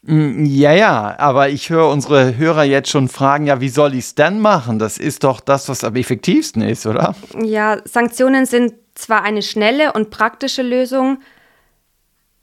Mm, 0.03 0.45
ja, 0.45 0.73
ja, 0.73 1.15
aber 1.17 1.49
ich 1.49 1.71
höre 1.71 1.89
unsere 1.89 2.37
Hörer 2.37 2.65
jetzt 2.65 2.89
schon 2.89 3.07
fragen, 3.07 3.47
ja, 3.47 3.59
wie 3.61 3.69
soll 3.69 3.95
ich 3.95 4.05
es 4.05 4.13
denn 4.13 4.41
machen? 4.41 4.77
Das 4.77 4.99
ist 4.99 5.23
doch 5.23 5.39
das, 5.39 5.69
was 5.69 5.83
am 5.83 5.95
effektivsten 5.95 6.61
ist, 6.61 6.85
oder? 6.85 7.15
Ja, 7.41 7.81
Sanktionen 7.85 8.45
sind 8.45 8.73
zwar 8.95 9.23
eine 9.23 9.41
schnelle 9.41 9.93
und 9.93 10.09
praktische 10.09 10.61
Lösung, 10.61 11.19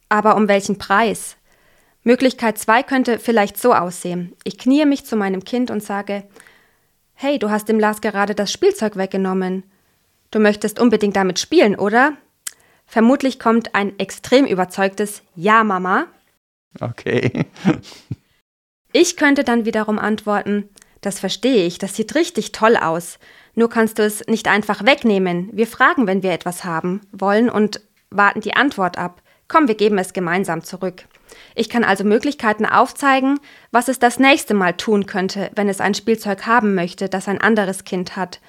aber 0.09 0.37
um 0.37 0.49
welchen 0.49 0.79
Preis? 0.79 1.37
Möglichkeit 2.03 2.59
2 2.59 2.83
könnte 2.83 3.19
vielleicht 3.19 3.59
so 3.59 3.75
aussehen. 3.75 4.35
Ich 4.45 4.59
kniee 4.59 4.87
mich 4.87 5.05
zu 5.05 5.17
meinem 5.17 5.45
Kind 5.45 5.71
und 5.71 5.83
sage, 5.83 6.25
Hey, 7.15 7.39
du 7.39 7.51
hast 7.51 7.69
dem 7.69 7.79
Lars 7.79 8.01
gerade 8.01 8.35
das 8.35 8.51
Spielzeug 8.51 8.97
weggenommen. 8.97 9.65
Du 10.31 10.39
möchtest 10.39 10.81
unbedingt 10.81 11.17
damit 11.17 11.39
spielen, 11.39 11.77
oder? 11.77 12.17
Vermutlich 12.87 13.39
kommt 13.39 13.75
ein 13.75 13.99
extrem 13.99 14.47
überzeugtes 14.47 15.23
Ja, 15.35 15.63
Mama. 15.63 16.07
Okay. 16.81 17.45
ich 18.93 19.17
könnte 19.19 19.45
dann 19.45 19.67
wiederum 19.67 19.99
antworten, 19.99 20.71
das 21.03 21.21
verstehe 21.21 21.67
ich, 21.67 21.79
das 21.79 21.95
sieht 21.95 22.15
richtig 22.15 22.53
toll 22.53 22.77
aus. 22.77 23.19
Nur 23.55 23.69
kannst 23.69 23.99
du 23.99 24.05
es 24.05 24.27
nicht 24.27 24.49
einfach 24.49 24.85
wegnehmen. 24.85 25.51
Wir 25.53 25.67
fragen, 25.67 26.07
wenn 26.07 26.23
wir 26.23 26.33
etwas 26.33 26.65
haben 26.65 27.01
wollen 27.13 27.51
und 27.51 27.81
warten 28.11 28.41
die 28.41 28.55
Antwort 28.55 28.99
ab. 28.99 29.23
Komm, 29.49 29.69
wir 29.69 29.75
geben 29.75 29.99
es 29.99 30.13
gemeinsam 30.13 30.63
zurück. 30.63 31.05
Ich 31.55 31.69
kann 31.69 31.85
also 31.85 32.05
Möglichkeiten 32.05 32.67
aufzeigen, 32.67 33.39
was 33.71 33.89
es 33.89 33.99
das 33.99 34.19
nächste 34.19 34.55
Mal 34.55 34.75
tun 34.75 35.07
könnte, 35.07 35.51
wenn 35.55 35.69
es 35.69 35.81
ein 35.81 35.95
Spielzeug 35.95 36.47
haben 36.47 36.75
möchte, 36.75 37.09
das 37.09 37.29
ein 37.29 37.41
anderes 37.41 37.85
Kind 37.85 38.17
hat. 38.17 38.41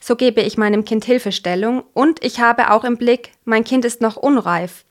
So 0.00 0.16
gebe 0.16 0.40
ich 0.40 0.56
meinem 0.56 0.84
Kind 0.84 1.04
Hilfestellung 1.04 1.82
und 1.92 2.24
ich 2.24 2.40
habe 2.40 2.70
auch 2.70 2.84
im 2.84 2.96
Blick, 2.96 3.32
mein 3.44 3.64
Kind 3.64 3.84
ist 3.84 4.00
noch 4.00 4.16
unreif. 4.16 4.85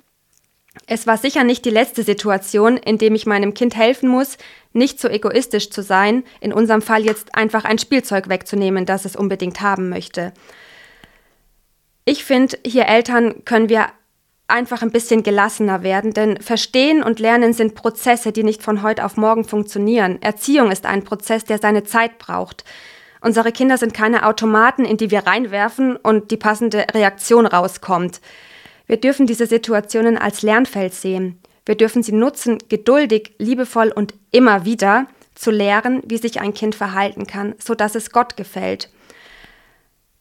Es 0.87 1.07
war 1.07 1.17
sicher 1.17 1.43
nicht 1.43 1.65
die 1.65 1.71
letzte 1.71 2.03
Situation, 2.03 2.77
in 2.77 2.97
dem 2.97 3.15
ich 3.15 3.25
meinem 3.25 3.53
Kind 3.53 3.75
helfen 3.75 4.09
muss, 4.09 4.37
nicht 4.73 4.99
so 4.99 5.07
egoistisch 5.07 5.69
zu 5.69 5.81
sein, 5.81 6.23
in 6.41 6.53
unserem 6.53 6.81
Fall 6.81 7.05
jetzt 7.05 7.33
einfach 7.35 7.65
ein 7.65 7.79
Spielzeug 7.79 8.29
wegzunehmen, 8.29 8.85
das 8.85 9.05
es 9.05 9.15
unbedingt 9.15 9.61
haben 9.61 9.89
möchte. 9.89 10.33
Ich 12.03 12.23
finde, 12.23 12.57
hier 12.65 12.85
Eltern 12.85 13.43
können 13.45 13.69
wir 13.69 13.87
einfach 14.47 14.83
ein 14.83 14.91
bisschen 14.91 15.23
gelassener 15.23 15.81
werden, 15.81 16.13
denn 16.13 16.39
Verstehen 16.39 17.01
und 17.01 17.19
Lernen 17.19 17.53
sind 17.53 17.73
Prozesse, 17.73 18.31
die 18.31 18.43
nicht 18.43 18.61
von 18.61 18.83
heute 18.83 19.05
auf 19.05 19.17
morgen 19.17 19.43
funktionieren. 19.43 20.21
Erziehung 20.21 20.71
ist 20.71 20.85
ein 20.85 21.03
Prozess, 21.03 21.45
der 21.45 21.57
seine 21.57 21.83
Zeit 21.83 22.19
braucht. 22.19 22.63
Unsere 23.21 23.51
Kinder 23.51 23.79
sind 23.79 23.95
keine 23.95 24.27
Automaten, 24.27 24.85
in 24.85 24.97
die 24.97 25.09
wir 25.09 25.25
reinwerfen 25.25 25.95
und 25.95 26.29
die 26.29 26.37
passende 26.37 26.85
Reaktion 26.93 27.47
rauskommt. 27.47 28.21
Wir 28.87 28.97
dürfen 28.97 29.27
diese 29.27 29.47
Situationen 29.47 30.17
als 30.17 30.41
Lernfeld 30.41 30.93
sehen. 30.93 31.39
Wir 31.65 31.75
dürfen 31.75 32.03
sie 32.03 32.11
nutzen, 32.11 32.59
geduldig, 32.69 33.33
liebevoll 33.39 33.91
und 33.91 34.13
immer 34.31 34.65
wieder 34.65 35.07
zu 35.33 35.51
lehren, 35.51 36.01
wie 36.05 36.17
sich 36.17 36.39
ein 36.39 36.53
Kind 36.53 36.75
verhalten 36.75 37.27
kann, 37.27 37.55
so 37.57 37.75
dass 37.75 37.95
es 37.95 38.11
Gott 38.11 38.37
gefällt. 38.37 38.89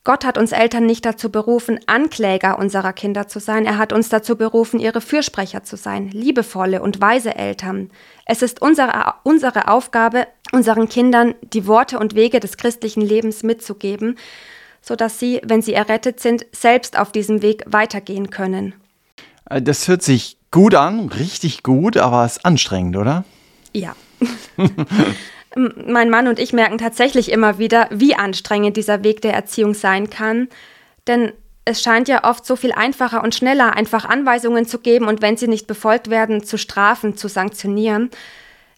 Gott 0.07 0.27
hat 0.27 0.37
uns 0.37 0.53
Eltern 0.53 0.85
nicht 0.85 1.07
dazu 1.07 1.31
berufen, 1.31 1.81
Ankläger 1.87 2.59
unserer 2.59 2.93
Kinder 2.93 3.27
zu 3.27 3.41
sein, 3.41 3.65
er 3.65 3.79
hat 3.79 3.91
uns 3.91 4.11
dazu 4.11 4.37
berufen, 4.37 4.79
ihre 4.79 5.01
Fürsprecher 5.01 5.63
zu 5.63 5.77
sein, 5.77 6.11
liebevolle 6.11 6.83
und 6.83 7.01
weise 7.01 7.35
Eltern. 7.35 7.91
Es 8.27 8.43
ist 8.43 8.61
unsere, 8.61 9.15
unsere 9.23 9.69
Aufgabe, 9.69 10.27
unseren 10.53 10.91
Kindern 10.91 11.35
die 11.43 11.67
Worte 11.67 11.99
und 11.99 12.15
Wege 12.15 12.39
des 12.39 12.59
christlichen 12.59 13.01
Lebens 13.01 13.43
mitzugeben, 13.43 14.19
sodass 14.85 15.19
sie, 15.19 15.41
wenn 15.45 15.63
sie 15.63 15.73
errettet 15.73 16.21
sind, 16.21 16.45
selbst 16.53 16.99
auf 16.99 17.11
diesem 17.11 17.41
Weg 17.41 17.65
weitergehen 17.67 18.29
können. 18.29 18.75
Äh, 19.49 19.63
das 19.63 19.89
hört 19.89 20.03
sich 20.03 20.37
gut 20.51 20.75
an, 20.75 21.09
richtig 21.09 21.63
gut, 21.63 21.97
aber 21.97 22.25
es 22.25 22.37
ist 22.37 22.45
anstrengend, 22.45 22.97
oder? 22.97 23.25
Ja. 23.73 23.97
mein 25.57 26.11
Mann 26.11 26.29
und 26.29 26.39
ich 26.39 26.53
merken 26.53 26.79
tatsächlich 26.79 27.33
immer 27.33 27.59
wieder, 27.59 27.89
wie 27.91 28.15
anstrengend 28.15 28.77
dieser 28.77 29.03
Weg 29.03 29.23
der 29.23 29.33
Erziehung 29.33 29.73
sein 29.73 30.11
kann. 30.11 30.49
Denn 31.07 31.33
es 31.65 31.83
scheint 31.83 32.09
ja 32.09 32.25
oft 32.25 32.45
so 32.45 32.55
viel 32.55 32.73
einfacher 32.73 33.23
und 33.23 33.35
schneller, 33.35 33.75
einfach 33.75 34.05
Anweisungen 34.05 34.67
zu 34.67 34.79
geben 34.79 35.09
und 35.09 35.23
wenn 35.23 35.39
sie 35.39 35.49
nicht 35.49 35.67
befolgt 35.67 36.11
werden, 36.11 36.45
zu 36.45 36.59
strafen, 36.59 37.17
zu 37.17 37.29
sanktionieren. 37.29 38.11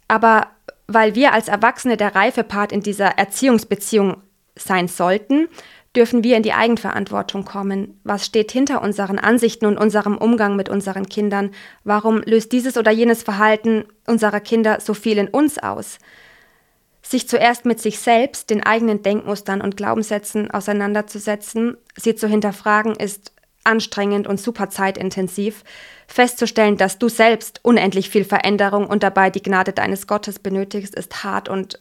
Aber 0.06 0.48
weil 0.86 1.16
wir 1.16 1.32
als 1.32 1.48
Erwachsene 1.48 1.96
der 1.96 2.14
reife 2.14 2.44
Part 2.44 2.70
in 2.70 2.80
dieser 2.80 3.18
Erziehungsbeziehung 3.18 4.18
sein 4.54 4.86
sollten, 4.86 5.48
dürfen 5.96 6.22
wir 6.22 6.36
in 6.36 6.42
die 6.42 6.52
Eigenverantwortung 6.52 7.44
kommen. 7.44 7.98
Was 8.04 8.26
steht 8.26 8.52
hinter 8.52 8.82
unseren 8.82 9.18
Ansichten 9.18 9.66
und 9.66 9.78
unserem 9.78 10.18
Umgang 10.18 10.54
mit 10.56 10.68
unseren 10.68 11.08
Kindern? 11.08 11.50
Warum 11.84 12.22
löst 12.22 12.52
dieses 12.52 12.76
oder 12.76 12.90
jenes 12.90 13.22
Verhalten 13.22 13.84
unserer 14.06 14.40
Kinder 14.40 14.80
so 14.80 14.94
viel 14.94 15.18
in 15.18 15.28
uns 15.28 15.58
aus? 15.58 15.98
sich 17.08 17.28
zuerst 17.28 17.64
mit 17.64 17.80
sich 17.80 18.00
selbst, 18.00 18.50
den 18.50 18.64
eigenen 18.64 19.02
Denkmustern 19.02 19.60
und 19.60 19.76
Glaubenssätzen 19.76 20.50
auseinanderzusetzen, 20.50 21.76
sie 21.96 22.16
zu 22.16 22.26
hinterfragen, 22.26 22.96
ist 22.96 23.32
anstrengend 23.64 24.26
und 24.26 24.40
super 24.40 24.70
zeitintensiv. 24.70 25.64
Festzustellen, 26.06 26.76
dass 26.76 26.98
du 26.98 27.08
selbst 27.08 27.60
unendlich 27.62 28.10
viel 28.10 28.24
Veränderung 28.24 28.86
und 28.86 29.02
dabei 29.02 29.30
die 29.30 29.42
Gnade 29.42 29.72
deines 29.72 30.06
Gottes 30.06 30.38
benötigst, 30.38 30.94
ist 30.94 31.24
hart 31.24 31.48
und 31.48 31.80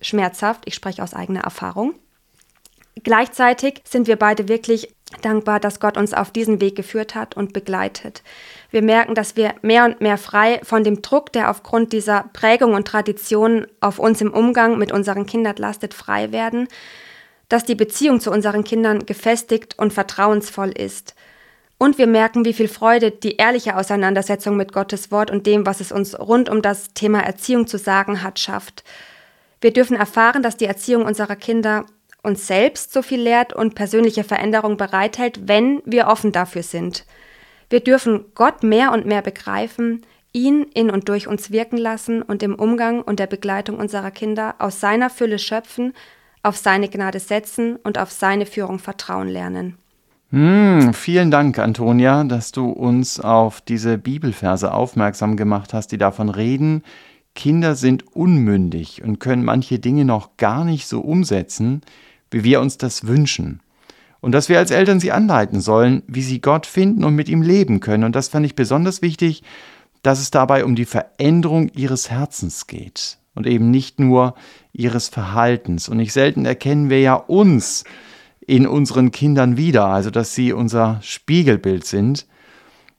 schmerzhaft. 0.00 0.62
Ich 0.66 0.74
spreche 0.74 1.02
aus 1.02 1.14
eigener 1.14 1.40
Erfahrung. 1.40 1.94
Gleichzeitig 3.02 3.82
sind 3.84 4.08
wir 4.08 4.16
beide 4.16 4.48
wirklich 4.48 4.94
dankbar, 5.22 5.60
dass 5.60 5.80
Gott 5.80 5.96
uns 5.96 6.14
auf 6.14 6.30
diesen 6.30 6.60
Weg 6.60 6.76
geführt 6.76 7.14
hat 7.14 7.36
und 7.36 7.52
begleitet. 7.52 8.22
Wir 8.70 8.82
merken, 8.82 9.14
dass 9.14 9.36
wir 9.36 9.54
mehr 9.62 9.84
und 9.84 10.00
mehr 10.00 10.18
frei 10.18 10.60
von 10.62 10.84
dem 10.84 11.02
Druck, 11.02 11.32
der 11.32 11.50
aufgrund 11.50 11.92
dieser 11.92 12.24
Prägung 12.32 12.74
und 12.74 12.86
Tradition 12.86 13.66
auf 13.80 13.98
uns 13.98 14.20
im 14.20 14.32
Umgang 14.32 14.78
mit 14.78 14.92
unseren 14.92 15.26
Kindern 15.26 15.56
lastet, 15.56 15.94
frei 15.94 16.32
werden, 16.32 16.68
dass 17.48 17.64
die 17.64 17.74
Beziehung 17.74 18.20
zu 18.20 18.30
unseren 18.30 18.64
Kindern 18.64 19.06
gefestigt 19.06 19.76
und 19.78 19.92
vertrauensvoll 19.92 20.70
ist. 20.70 21.14
Und 21.78 21.96
wir 21.96 22.06
merken, 22.06 22.44
wie 22.44 22.52
viel 22.52 22.68
Freude 22.68 23.10
die 23.10 23.36
ehrliche 23.36 23.76
Auseinandersetzung 23.76 24.56
mit 24.56 24.72
Gottes 24.72 25.10
Wort 25.10 25.30
und 25.30 25.46
dem, 25.46 25.64
was 25.64 25.80
es 25.80 25.90
uns 25.90 26.18
rund 26.18 26.48
um 26.48 26.60
das 26.60 26.92
Thema 26.92 27.20
Erziehung 27.20 27.66
zu 27.66 27.78
sagen 27.78 28.22
hat, 28.22 28.38
schafft. 28.38 28.84
Wir 29.62 29.72
dürfen 29.72 29.96
erfahren, 29.96 30.42
dass 30.42 30.58
die 30.58 30.66
Erziehung 30.66 31.04
unserer 31.04 31.36
Kinder 31.36 31.86
uns 32.22 32.46
selbst 32.46 32.92
so 32.92 33.02
viel 33.02 33.20
lehrt 33.20 33.52
und 33.52 33.74
persönliche 33.74 34.24
Veränderung 34.24 34.76
bereithält, 34.76 35.48
wenn 35.48 35.82
wir 35.84 36.06
offen 36.06 36.32
dafür 36.32 36.62
sind. 36.62 37.04
Wir 37.68 37.80
dürfen 37.80 38.24
Gott 38.34 38.62
mehr 38.62 38.92
und 38.92 39.06
mehr 39.06 39.22
begreifen, 39.22 40.02
ihn 40.32 40.64
in 40.74 40.90
und 40.90 41.08
durch 41.08 41.26
uns 41.28 41.50
wirken 41.50 41.78
lassen 41.78 42.22
und 42.22 42.42
im 42.42 42.54
Umgang 42.54 43.02
und 43.02 43.18
der 43.18 43.26
Begleitung 43.26 43.78
unserer 43.78 44.10
Kinder 44.10 44.56
aus 44.58 44.80
seiner 44.80 45.10
Fülle 45.10 45.38
schöpfen, 45.38 45.92
auf 46.42 46.56
seine 46.56 46.88
Gnade 46.88 47.20
setzen 47.20 47.76
und 47.76 47.98
auf 47.98 48.10
seine 48.10 48.46
Führung 48.46 48.78
vertrauen 48.78 49.28
lernen. 49.28 49.76
Hm, 50.30 50.94
vielen 50.94 51.30
Dank, 51.30 51.58
Antonia, 51.58 52.22
dass 52.24 52.52
du 52.52 52.70
uns 52.70 53.18
auf 53.18 53.60
diese 53.60 53.98
Bibelverse 53.98 54.72
aufmerksam 54.72 55.36
gemacht 55.36 55.74
hast, 55.74 55.88
die 55.90 55.98
davon 55.98 56.28
reden, 56.28 56.84
Kinder 57.34 57.74
sind 57.74 58.14
unmündig 58.14 59.02
und 59.02 59.18
können 59.18 59.44
manche 59.44 59.78
Dinge 59.78 60.04
noch 60.04 60.36
gar 60.36 60.64
nicht 60.64 60.86
so 60.86 61.00
umsetzen, 61.00 61.82
wie 62.30 62.44
wir 62.44 62.60
uns 62.60 62.78
das 62.78 63.06
wünschen. 63.06 63.60
Und 64.20 64.32
dass 64.32 64.48
wir 64.48 64.58
als 64.58 64.70
Eltern 64.70 65.00
sie 65.00 65.12
anleiten 65.12 65.60
sollen, 65.60 66.02
wie 66.06 66.22
sie 66.22 66.40
Gott 66.40 66.66
finden 66.66 67.04
und 67.04 67.14
mit 67.14 67.28
ihm 67.28 67.42
leben 67.42 67.80
können. 67.80 68.04
Und 68.04 68.14
das 68.14 68.28
fand 68.28 68.44
ich 68.44 68.54
besonders 68.54 69.00
wichtig, 69.00 69.42
dass 70.02 70.20
es 70.20 70.30
dabei 70.30 70.64
um 70.64 70.76
die 70.76 70.84
Veränderung 70.84 71.68
ihres 71.70 72.10
Herzens 72.10 72.66
geht 72.66 73.18
und 73.34 73.46
eben 73.46 73.70
nicht 73.70 73.98
nur 73.98 74.34
ihres 74.72 75.08
Verhaltens. 75.08 75.88
Und 75.88 75.98
nicht 75.98 76.12
selten 76.12 76.44
erkennen 76.44 76.90
wir 76.90 77.00
ja 77.00 77.14
uns 77.14 77.84
in 78.46 78.66
unseren 78.66 79.10
Kindern 79.10 79.56
wieder, 79.56 79.86
also 79.86 80.10
dass 80.10 80.34
sie 80.34 80.52
unser 80.52 80.98
Spiegelbild 81.02 81.86
sind. 81.86 82.26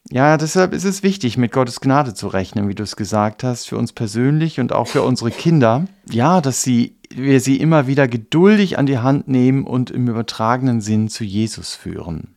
Ja, 0.09 0.35
deshalb 0.37 0.73
ist 0.73 0.83
es 0.83 1.03
wichtig, 1.03 1.37
mit 1.37 1.51
Gottes 1.51 1.79
Gnade 1.79 2.13
zu 2.13 2.27
rechnen, 2.27 2.67
wie 2.67 2.75
du 2.75 2.83
es 2.83 2.95
gesagt 2.95 3.43
hast, 3.43 3.67
für 3.67 3.77
uns 3.77 3.93
persönlich 3.93 4.59
und 4.59 4.73
auch 4.73 4.87
für 4.87 5.03
unsere 5.03 5.31
Kinder. 5.31 5.85
Ja, 6.09 6.41
dass 6.41 6.63
sie, 6.63 6.97
wir 7.09 7.39
sie 7.39 7.57
immer 7.57 7.87
wieder 7.87 8.07
geduldig 8.07 8.77
an 8.77 8.87
die 8.87 8.97
Hand 8.97 9.27
nehmen 9.27 9.65
und 9.65 9.91
im 9.91 10.07
übertragenen 10.07 10.81
Sinn 10.81 11.07
zu 11.07 11.23
Jesus 11.23 11.75
führen. 11.75 12.35